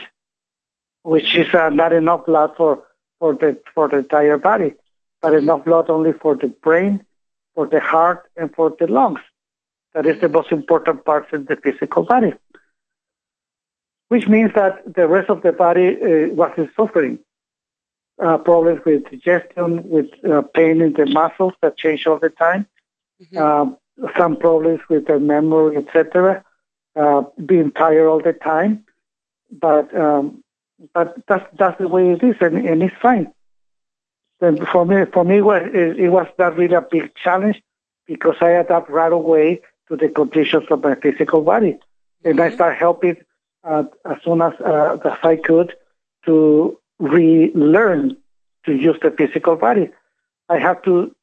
which 1.03 1.35
is 1.37 1.53
uh, 1.55 1.71
not 1.71 1.93
enough 1.93 2.27
blood 2.27 2.53
for 2.57 2.83
for 3.19 3.35
the 3.35 3.59
for 3.75 3.89
the 3.89 3.99
entire 3.99 4.39
body, 4.39 4.75
but 5.23 5.35
enough 5.35 5.65
blood 5.65 5.91
only 5.91 6.13
for 6.13 6.37
the 6.37 6.49
brain, 6.49 7.05
for 7.55 7.67
the 7.67 7.81
heart, 7.81 8.31
and 8.37 8.55
for 8.55 8.75
the 8.79 8.87
lungs. 8.87 9.21
That 9.95 10.07
is 10.07 10.21
the 10.21 10.29
most 10.29 10.53
important 10.53 11.05
parts 11.05 11.33
in 11.33 11.47
the 11.47 11.57
physical 11.57 12.05
body. 12.05 12.35
Which 14.11 14.27
means 14.27 14.51
that 14.57 14.83
the 14.93 15.07
rest 15.07 15.31
of 15.31 15.43
the 15.43 15.53
body 15.53 15.89
uh, 16.03 16.35
was 16.35 16.51
suffering. 16.77 17.21
Uh, 18.21 18.37
problems 18.37 18.81
with 18.85 19.09
digestion, 19.09 19.89
with 19.89 20.11
uh, 20.31 20.43
pain 20.43 20.83
in 20.83 20.93
the 20.93 21.07
muscles 21.07 21.55
that 21.63 21.79
change 21.79 22.07
all 22.07 22.19
the 22.19 22.29
time, 22.29 22.67
Mhm. 23.23 23.39
um, 23.41 23.77
some 24.19 24.37
problems 24.37 24.81
with 24.91 25.07
the 25.07 25.19
memory, 25.19 25.77
etc. 25.79 26.45
Uh, 26.97 27.23
being 27.47 27.71
tired 27.71 28.07
all 28.11 28.21
the 28.21 28.35
time, 28.35 28.85
but 29.67 29.87
um, 29.97 30.43
but 30.93 31.09
that's 31.29 31.47
that's 31.57 31.79
the 31.79 31.89
way 31.89 32.11
it 32.11 32.23
is, 32.23 32.37
and, 32.41 32.57
and 32.71 32.83
it's 32.83 32.97
fine. 33.01 33.33
Then 34.41 34.67
for 34.67 34.85
me, 34.85 35.05
for 35.15 35.25
me, 35.25 35.37
it, 35.39 35.99
it 36.05 36.11
was 36.11 36.27
not 36.39 36.57
really 36.59 36.75
a 36.75 36.83
big 36.83 37.15
challenge 37.15 37.63
because 38.07 38.37
I 38.41 38.51
adapt 38.63 38.91
right 38.91 39.13
away 39.13 39.63
to 39.89 39.97
the 39.97 40.09
conditions 40.09 40.65
of 40.71 40.83
my 40.83 40.95
physical 40.97 41.41
body, 41.43 41.79
and 42.25 42.39
I 42.41 42.51
Mhm. 42.51 42.55
start 42.57 42.77
helping 42.77 43.17
uh, 43.65 43.85
as 44.11 44.17
soon 44.25 44.43
as 44.43 44.53
uh, 44.61 44.97
as 45.05 45.19
I 45.23 45.37
could 45.37 45.75
to 46.27 46.79
relearn 46.99 48.17
to 48.67 48.73
use 48.73 48.97
the 49.03 49.11
physical 49.11 49.57
body. 49.57 49.91
I 50.49 50.59
had 50.59 50.83
to 50.85 51.15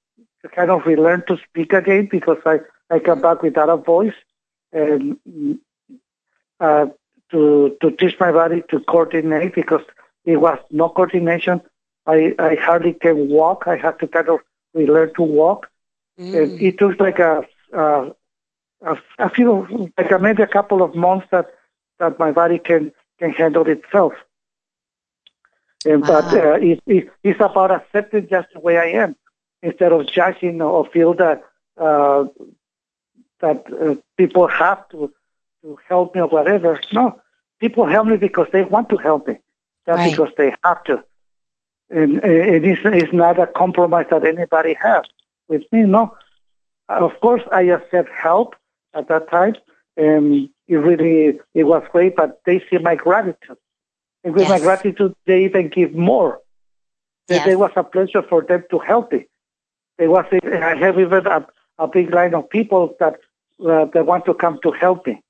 kind 0.56 0.72
of 0.72 0.86
relearn 0.86 1.24
to 1.28 1.38
speak 1.50 1.74
again 1.74 2.08
because 2.10 2.38
I 2.46 2.60
I 2.90 3.00
come 3.00 3.22
back 3.22 3.42
without 3.42 3.70
a 3.70 3.78
voice, 3.78 4.16
and 4.72 5.18
uh, 6.60 6.86
to 7.32 7.76
to 7.82 7.92
teach 7.92 8.16
my 8.20 8.32
body 8.32 8.64
to 8.70 8.80
coordinate 8.82 9.54
because 9.56 9.84
it 10.26 10.38
was 10.38 10.58
no 10.72 10.90
coordination. 10.90 11.62
I, 12.06 12.34
I 12.40 12.56
hardly 12.56 12.94
can 12.94 13.30
walk. 13.30 13.64
I 13.68 13.76
had 13.76 14.00
to 14.00 14.08
kind 14.08 14.30
of 14.30 14.40
relearn 14.74 15.14
to 15.16 15.24
walk. 15.24 15.68
And 16.34 16.52
Mm. 16.52 16.62
it 16.62 16.78
took 16.80 17.00
like 17.00 17.20
a, 17.20 17.44
uh, 17.74 18.10
a 18.82 18.98
a 19.20 19.30
few 19.30 19.92
like 19.98 20.12
a, 20.12 20.20
maybe 20.20 20.42
a 20.44 20.48
couple 20.48 20.82
of 20.82 20.96
months 20.96 21.28
that 21.32 21.48
that 22.00 22.20
my 22.20 22.32
body 22.32 22.60
can 22.60 22.92
can 23.20 23.32
handle 23.32 23.68
itself. 23.68 24.14
And 25.86 26.02
but 26.02 26.26
uh, 26.34 26.54
it, 26.54 26.82
it, 26.86 27.10
it's 27.24 27.40
about 27.40 27.72
accepting 27.72 28.28
just 28.28 28.48
the 28.54 28.60
way 28.60 28.78
I 28.78 28.86
am 29.04 29.16
instead 29.62 29.92
of 29.92 30.08
judging 30.08 30.62
or 30.62 30.86
feel 30.88 31.14
that 31.16 31.44
uh, 31.78 32.26
that 33.40 33.64
uh, 33.72 33.96
people 34.18 34.48
have 34.48 34.88
to 34.90 35.14
to 35.62 35.80
help 35.88 36.16
me 36.16 36.22
or 36.22 36.28
whatever. 36.28 36.80
No, 36.92 37.20
people 37.60 37.86
help 37.86 38.08
me 38.08 38.18
because 38.18 38.48
they 38.52 38.64
want 38.64 38.90
to 38.90 38.98
help 38.98 39.28
me, 39.28 39.38
not 39.86 39.98
Right. 39.98 40.12
because 40.12 40.32
they 40.38 40.54
have 40.64 40.84
to. 40.86 41.04
And, 41.90 42.22
and 42.22 42.66
it's, 42.66 42.82
it's 42.84 43.14
not 43.14 43.40
a 43.40 43.48
compromise 43.48 44.08
that 44.12 44.26
anybody 44.26 44.74
has 44.74 45.06
with 45.48 45.64
me. 45.72 45.84
No, 45.84 46.16
of 46.90 47.18
course 47.22 47.44
I 47.52 47.62
accept 47.64 48.10
help 48.10 48.56
at 48.94 49.08
that 49.08 49.30
time, 49.30 49.56
and 49.96 50.50
it 50.68 50.76
really 50.76 51.40
it 51.54 51.64
was 51.64 51.84
great. 51.92 52.16
But 52.16 52.42
they 52.46 52.62
see 52.70 52.78
my 52.78 52.96
gratitude, 52.96 53.58
and 54.24 54.36
with 54.36 54.48
my 54.50 54.60
gratitude, 54.60 55.14
they 55.26 55.46
even 55.46 55.70
give 55.70 55.94
more. 55.94 56.40
Yes. 57.30 57.48
It 57.48 57.60
was 57.60 57.72
a 57.76 57.84
pleasure 57.84 58.22
for 58.24 58.42
them 58.42 58.64
to 58.72 58.80
help 58.80 59.12
me. 59.12 59.28
There 59.98 60.10
was 60.10 60.26
I 60.32 60.76
have 60.76 61.00
even 61.00 61.28
a, 61.28 61.46
a 61.78 61.88
big 61.88 62.14
line 62.14 62.34
of 62.34 62.50
people 62.50 62.96
that 63.00 63.20
uh, 63.66 63.86
that 63.94 64.06
want 64.06 64.26
to 64.26 64.34
come 64.34 64.60
to 64.64 64.72
help 64.72 65.08
me, 65.08 65.22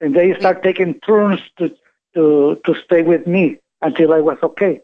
and 0.00 0.14
they 0.14 0.34
start 0.38 0.62
taking 0.62 0.94
turns 1.00 1.40
to 1.58 1.70
to 2.14 2.60
to 2.64 2.74
stay 2.84 3.02
with 3.02 3.26
me 3.26 3.58
until 3.82 4.12
I 4.12 4.20
was 4.20 4.38
okay. 4.42 4.80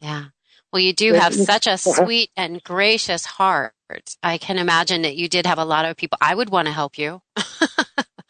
Yeah. 0.00 0.24
Well, 0.72 0.80
you 0.80 0.94
do 0.94 1.12
have 1.12 1.34
such 1.34 1.66
a 1.66 1.72
Uh-huh. 1.72 2.04
sweet 2.06 2.30
and 2.36 2.62
gracious 2.62 3.26
heart. 3.26 3.74
I 4.22 4.38
can 4.38 4.58
imagine 4.58 5.02
that 5.02 5.16
you 5.16 5.28
did 5.28 5.46
have 5.46 5.58
a 5.58 5.64
lot 5.66 5.84
of 5.84 5.96
people. 5.96 6.16
I 6.20 6.34
would 6.34 6.48
want 6.50 6.66
to 6.66 6.72
help 6.72 6.96
you. 6.98 7.20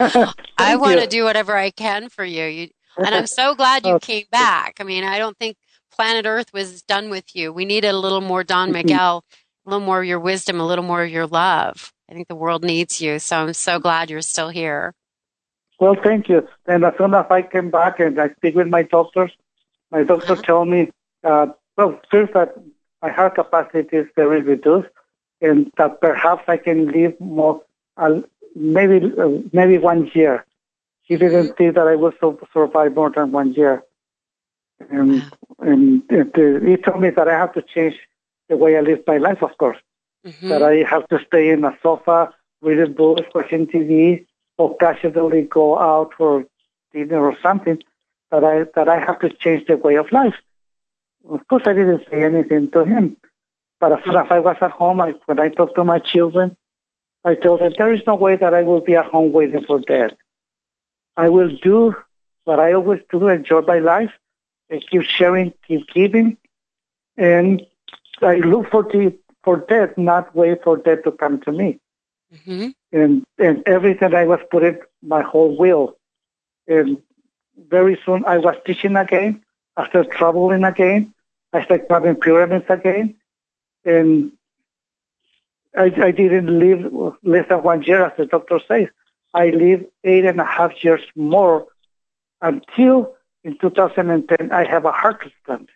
I 0.58 0.76
want 0.76 1.00
to 1.00 1.06
do 1.06 1.24
whatever 1.24 1.56
I 1.56 1.70
can 1.70 2.08
for 2.08 2.24
you. 2.24 2.44
you 2.44 2.68
and 2.96 3.14
I'm 3.14 3.26
so 3.26 3.54
glad 3.54 3.86
you 3.86 3.94
Oh, 3.94 3.98
came 3.98 4.26
back. 4.30 4.76
I 4.80 4.84
mean, 4.84 5.04
I 5.04 5.18
don't 5.18 5.36
think 5.38 5.56
planet 5.92 6.26
Earth 6.26 6.52
was 6.52 6.82
done 6.82 7.10
with 7.10 7.34
you. 7.34 7.52
We 7.52 7.64
needed 7.64 7.88
a 7.88 7.98
little 7.98 8.20
more 8.20 8.44
Don. 8.44 8.72
Miguel, 8.72 9.24
a 9.66 9.70
little 9.70 9.84
more 9.84 10.00
of 10.00 10.06
your 10.06 10.20
wisdom, 10.20 10.60
a 10.60 10.66
little 10.66 10.84
more 10.84 11.02
of 11.02 11.10
your 11.10 11.26
love. 11.26 11.92
I 12.10 12.14
think 12.14 12.28
the 12.28 12.34
world 12.34 12.64
needs 12.64 13.00
you. 13.00 13.18
So 13.18 13.36
I'm 13.38 13.52
so 13.54 13.78
glad 13.78 14.10
you're 14.10 14.20
still 14.22 14.48
here. 14.48 14.94
Well, 15.80 15.96
thank 16.02 16.28
you. 16.28 16.46
And 16.66 16.84
as 16.84 16.94
soon 16.98 17.14
as 17.14 17.26
I 17.30 17.42
came 17.42 17.70
back 17.70 17.98
and 18.00 18.20
I 18.20 18.30
speak 18.34 18.54
with 18.54 18.68
my 18.68 18.82
doctors, 18.82 19.32
my 19.90 20.02
doctor 20.04 20.32
Uh-huh. 20.34 20.42
told 20.42 20.68
me, 20.68 20.90
uh, 21.24 21.46
well, 21.76 22.00
first 22.10 22.32
that 22.34 22.54
my 23.02 23.10
heart 23.10 23.34
capacity 23.34 23.96
is 23.96 24.06
very 24.14 24.42
reduced, 24.42 24.88
and 25.40 25.70
that 25.76 26.00
perhaps 26.00 26.44
I 26.48 26.56
can 26.56 26.92
live 26.92 27.18
more, 27.20 27.62
maybe 28.54 29.12
uh, 29.18 29.28
maybe 29.52 29.78
one 29.78 30.10
year. 30.14 30.44
He 31.02 31.16
didn't 31.16 31.56
think 31.56 31.74
that 31.74 31.86
I 31.86 31.96
would 31.96 32.14
su- 32.20 32.38
survive 32.52 32.94
more 32.94 33.10
than 33.10 33.32
one 33.32 33.52
year, 33.54 33.82
and 34.90 35.22
and 35.58 36.02
uh, 36.12 36.66
he 36.66 36.76
told 36.76 37.00
me 37.00 37.10
that 37.10 37.28
I 37.28 37.32
have 37.32 37.52
to 37.54 37.62
change 37.62 37.96
the 38.48 38.56
way 38.56 38.76
I 38.76 38.80
live 38.80 39.02
my 39.06 39.18
life, 39.18 39.42
of 39.42 39.56
course 39.58 39.78
Mhm. 40.24 40.48
that 40.48 40.62
I 40.62 40.74
have 40.88 41.08
to 41.08 41.18
stay 41.26 41.50
in 41.50 41.64
a 41.64 41.76
sofa, 41.82 42.32
reading 42.60 42.92
books, 42.92 43.22
watching 43.34 43.66
TV, 43.66 44.24
occasionally 44.58 45.42
go 45.42 45.78
out 45.78 46.14
for 46.16 46.44
dinner 46.92 47.20
or 47.20 47.36
something. 47.42 47.82
That 48.30 48.44
I 48.44 48.64
that 48.76 48.88
I 48.88 48.98
have 48.98 49.18
to 49.20 49.28
change 49.28 49.66
the 49.66 49.76
way 49.76 49.96
of 49.96 50.10
life. 50.12 50.36
Of 51.28 51.46
course, 51.48 51.64
I 51.66 51.74
didn't 51.74 52.04
say 52.10 52.22
anything 52.24 52.70
to 52.70 52.84
him, 52.84 53.16
but 53.78 53.92
as 53.92 54.02
soon 54.04 54.16
as 54.16 54.26
I 54.30 54.38
was 54.38 54.56
at 54.60 54.70
home, 54.70 55.00
I, 55.00 55.10
when 55.26 55.38
I 55.38 55.48
talked 55.50 55.74
to 55.76 55.84
my 55.84 55.98
children, 55.98 56.56
I 57.24 57.34
told 57.34 57.60
them 57.60 57.72
there 57.78 57.92
is 57.92 58.02
no 58.06 58.14
way 58.14 58.36
that 58.36 58.54
I 58.54 58.62
will 58.62 58.80
be 58.80 58.96
at 58.96 59.06
home 59.06 59.32
waiting 59.32 59.64
for 59.64 59.80
death. 59.80 60.12
I 61.16 61.28
will 61.28 61.50
do 61.62 61.94
what 62.44 62.58
I 62.58 62.72
always 62.72 63.00
do, 63.10 63.28
enjoy 63.28 63.60
my 63.62 63.78
life, 63.78 64.10
and 64.70 64.82
keep 64.90 65.02
sharing, 65.02 65.52
keep 65.66 65.86
giving, 65.88 66.36
and 67.16 67.62
I 68.20 68.36
look 68.36 68.70
for 68.70 68.82
the 68.82 69.16
for 69.44 69.56
death, 69.56 69.96
not 69.96 70.34
wait 70.34 70.62
for 70.62 70.76
death 70.76 71.02
to 71.04 71.12
come 71.12 71.40
to 71.42 71.52
me. 71.52 71.80
Mhm. 72.34 72.74
And 72.92 73.24
and 73.38 73.62
everything 73.66 74.14
I 74.14 74.26
was 74.26 74.40
putting 74.50 74.78
my 75.02 75.22
whole 75.22 75.56
will. 75.56 75.96
And 76.66 77.02
very 77.68 78.00
soon 78.04 78.24
I 78.24 78.38
was 78.38 78.56
teaching 78.64 78.96
again. 78.96 79.42
I 79.76 79.88
started 79.88 80.12
traveling 80.12 80.64
again. 80.64 81.12
I 81.52 81.64
started 81.64 81.86
having 81.90 82.16
pyramids 82.16 82.66
again. 82.68 83.14
And 83.84 84.32
I, 85.76 85.84
I 85.84 86.10
didn't 86.10 86.58
live 86.58 86.92
less 87.22 87.48
than 87.48 87.62
one 87.62 87.82
year, 87.82 88.04
as 88.04 88.12
the 88.16 88.26
doctor 88.26 88.60
says. 88.68 88.88
I 89.34 89.50
lived 89.50 89.86
eight 90.04 90.24
and 90.26 90.40
a 90.40 90.44
half 90.44 90.84
years 90.84 91.00
more 91.16 91.66
until 92.42 93.14
in 93.44 93.56
2010, 93.58 94.52
I 94.52 94.64
have 94.64 94.84
a 94.84 94.92
heart 94.92 95.20
transplant. 95.20 95.70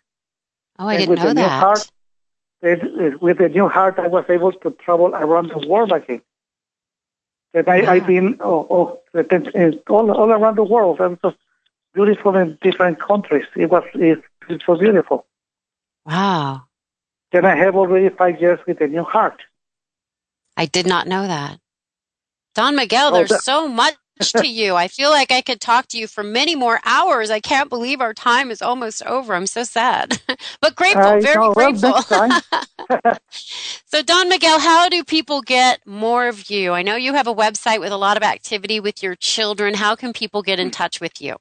Oh, 0.79 0.87
I 0.87 0.97
And 0.97 0.99
didn't 1.01 1.09
with 1.09 1.19
know 1.19 1.27
the 1.29 1.33
new 1.33 1.41
that. 1.41 1.59
heart, 1.59 1.87
it- 2.61 3.21
with 3.21 3.37
the 3.39 3.49
new 3.49 3.67
heart, 3.67 3.97
I 3.99 4.07
was 4.07 4.25
able 4.29 4.51
to 4.51 4.71
travel 4.71 5.07
around 5.15 5.49
the 5.49 5.67
world 5.67 5.91
again. 5.91 6.21
And 7.53 7.67
I, 7.67 7.77
I've 7.93 8.01
Wow. 8.03 8.07
been 8.07 8.37
oh, 8.41 8.67
oh, 8.69 9.19
uh, 9.19 9.71
all, 9.89 10.11
all 10.11 10.31
around 10.31 10.55
the 10.57 10.63
world. 10.63 10.99
and 10.99 11.17
just 11.23 11.37
beautiful 11.93 12.35
in 12.35 12.57
different 12.61 12.99
countries. 12.99 13.45
It 13.55 13.71
was 13.71 13.83
it, 13.95 14.21
it 14.49 14.67
was 14.67 14.79
beautiful. 14.79 15.25
Wow. 16.05 16.63
Then 17.31 17.45
I 17.45 17.55
have 17.55 17.75
already 17.75 18.09
five 18.09 18.39
years 18.39 18.59
with 18.67 18.79
a 18.81 18.87
new 18.87 19.03
heart. 19.03 19.41
I 20.57 20.65
did 20.65 20.87
not 20.87 21.07
know 21.07 21.27
that. 21.27 21.59
Don 22.55 22.75
Miguel, 22.75 23.09
Oh, 23.09 23.13
there's 23.13 23.29
that- 23.29 23.43
so 23.43 23.67
much 23.67 23.95
to 24.35 24.47
you. 24.59 24.75
I 24.75 24.87
feel 24.87 25.11
like 25.11 25.31
I 25.31 25.41
could 25.41 25.61
talk 25.61 25.87
to 25.89 25.97
you 25.99 26.07
for 26.07 26.23
many 26.23 26.55
more 26.55 26.79
hours. 26.83 27.29
I 27.29 27.39
can't 27.39 27.69
believe 27.69 28.01
our 28.01 28.15
time 28.15 28.49
is 28.49 28.61
almost 28.63 29.05
over. 29.05 29.35
I'm 29.35 29.45
so 29.45 29.63
sad, 29.63 30.19
but 30.61 30.75
grateful, 30.75 31.03
I 31.03 31.19
very 31.21 31.53
grateful. 31.53 32.01
so, 33.85 34.01
Don 34.01 34.27
Miguel, 34.29 34.59
how 34.59 34.89
do 34.89 35.03
people 35.03 35.41
get 35.43 35.85
more 35.85 36.27
of 36.27 36.49
you? 36.49 36.73
I 36.73 36.81
know 36.81 36.95
you 36.95 37.13
have 37.13 37.27
a 37.27 37.35
website 37.35 37.79
with 37.79 37.91
a 37.91 37.97
lot 37.97 38.17
of 38.17 38.23
activity 38.23 38.79
with 38.79 39.03
your 39.03 39.15
children. 39.15 39.75
How 39.75 39.95
can 39.95 40.11
people 40.11 40.41
get 40.41 40.59
in 40.59 40.71
touch 40.71 40.99
with 40.99 41.21
you? 41.21 41.35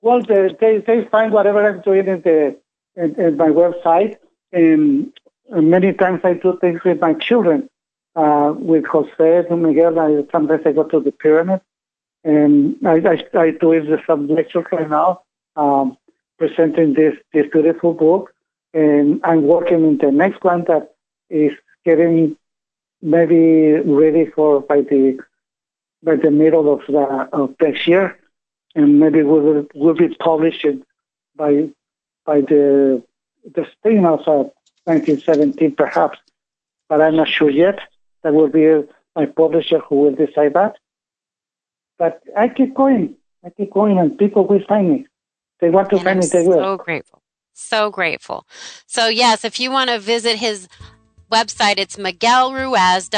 Well, 0.00 0.20
they, 0.22 0.48
they, 0.60 0.78
they 0.84 1.04
find 1.12 1.32
whatever 1.32 1.64
I'm 1.64 1.80
doing 1.82 2.08
in, 2.08 2.22
the, 2.22 2.56
in, 2.96 3.14
in 3.20 3.36
my 3.36 3.48
website. 3.50 4.16
And 4.50 5.12
many 5.48 5.92
times 5.92 6.22
I 6.24 6.34
do 6.34 6.58
things 6.60 6.80
with 6.84 7.00
my 7.00 7.14
children. 7.14 7.68
Uh, 8.14 8.52
with 8.56 8.84
Jose 8.86 9.46
and 9.48 9.62
Miguel, 9.62 9.98
I, 9.98 10.24
sometimes 10.30 10.62
I 10.66 10.72
go 10.72 10.84
to 10.84 11.00
the 11.00 11.12
pyramid. 11.12 11.60
And 12.24 12.76
I, 12.86 12.96
I, 13.14 13.38
I 13.38 13.50
do 13.50 13.68
with 13.68 14.00
some 14.06 14.28
lectures 14.28 14.66
right 14.70 14.88
now, 14.88 15.22
um, 15.56 15.96
presenting 16.38 16.94
this, 16.94 17.14
this 17.32 17.46
beautiful 17.50 17.94
book. 17.94 18.34
And 18.74 19.20
I'm 19.24 19.42
working 19.42 19.84
in 19.84 19.98
the 19.98 20.12
next 20.12 20.44
one 20.44 20.64
that 20.64 20.94
is 21.30 21.52
getting 21.84 22.36
maybe 23.00 23.80
ready 23.80 24.26
for 24.26 24.60
by 24.60 24.82
the 24.82 25.18
by 26.04 26.16
the 26.16 26.30
middle 26.30 26.72
of 26.72 26.80
the 26.86 27.28
of 27.32 27.54
next 27.60 27.86
year 27.86 28.16
and 28.74 28.98
maybe 28.98 29.22
we 29.22 29.40
will 29.40 29.66
will 29.74 29.94
be 29.94 30.08
published 30.08 30.66
by 31.36 31.68
by 32.24 32.40
the 32.40 33.02
the 33.54 33.66
spring 33.72 34.06
of 34.06 34.20
uh, 34.20 34.44
1917 34.84 35.74
perhaps, 35.74 36.18
but 36.88 37.00
I'm 37.00 37.16
not 37.16 37.28
sure 37.28 37.50
yet. 37.50 37.80
That 38.22 38.34
will 38.34 38.48
be 38.48 38.66
my 39.16 39.26
publisher 39.26 39.78
who 39.80 39.96
will 39.96 40.14
decide 40.14 40.54
that. 40.54 40.76
But 41.98 42.22
I 42.36 42.48
keep 42.48 42.74
going. 42.74 43.16
I 43.44 43.50
keep 43.50 43.72
going, 43.72 43.98
and 43.98 44.16
people 44.16 44.46
will 44.46 44.62
find 44.68 44.90
me. 44.90 45.06
They 45.60 45.70
want 45.70 45.90
to 45.90 45.96
And 45.96 46.04
find 46.04 46.18
I'm 46.18 46.20
me. 46.20 46.26
They 46.32 46.46
will. 46.46 46.58
so 46.58 46.76
grateful. 46.76 47.22
So 47.54 47.90
grateful. 47.90 48.46
So, 48.86 49.08
yes, 49.08 49.44
if 49.44 49.60
you 49.60 49.70
want 49.70 49.90
to 49.90 49.98
visit 49.98 50.36
his 50.36 50.68
website, 51.30 51.78
it's 51.78 51.98
Miguel 51.98 52.52
Ruiz, 52.54 53.08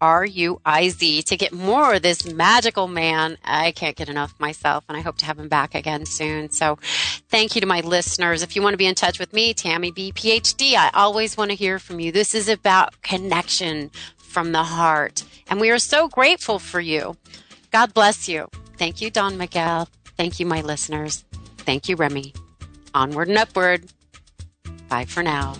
www.m-i-g-u-e-l-r-u-i-z, 0.00 1.22
to 1.22 1.36
get 1.36 1.52
more 1.52 1.94
of 1.94 2.02
this 2.02 2.30
magical 2.32 2.88
man. 2.88 3.38
I 3.44 3.72
can't 3.72 3.96
get 3.96 4.08
enough 4.08 4.34
myself, 4.38 4.84
and 4.88 4.96
I 4.96 5.00
hope 5.00 5.16
to 5.18 5.26
have 5.26 5.38
him 5.38 5.48
back 5.48 5.74
again 5.74 6.06
soon. 6.06 6.50
So, 6.50 6.78
thank 7.28 7.54
you 7.54 7.60
to 7.60 7.66
my 7.66 7.80
listeners. 7.80 8.42
If 8.42 8.56
you 8.56 8.62
want 8.62 8.74
to 8.74 8.78
be 8.78 8.86
in 8.86 8.94
touch 8.94 9.18
with 9.18 9.32
me, 9.32 9.54
Tammy 9.54 9.90
B. 9.90 10.12
PhD, 10.12 10.74
I 10.74 10.90
always 10.94 11.36
want 11.36 11.50
to 11.50 11.56
hear 11.56 11.78
from 11.78 12.00
you. 12.00 12.12
This 12.12 12.34
is 12.34 12.48
about 12.48 13.02
connection 13.02 13.90
from 14.16 14.52
the 14.52 14.64
heart, 14.64 15.24
and 15.48 15.60
we 15.60 15.70
are 15.70 15.78
so 15.78 16.08
grateful 16.08 16.58
for 16.58 16.80
you. 16.80 17.16
God 17.70 17.94
bless 17.94 18.28
you. 18.28 18.48
Thank 18.76 19.00
you, 19.00 19.10
Don 19.10 19.36
Miguel. 19.36 19.88
Thank 20.16 20.38
you, 20.40 20.46
my 20.46 20.60
listeners. 20.60 21.24
Thank 21.58 21.88
you, 21.88 21.96
Remy. 21.96 22.32
Onward 22.94 23.28
and 23.28 23.38
upward. 23.38 23.86
Bye 24.88 25.04
for 25.04 25.22
now. 25.22 25.54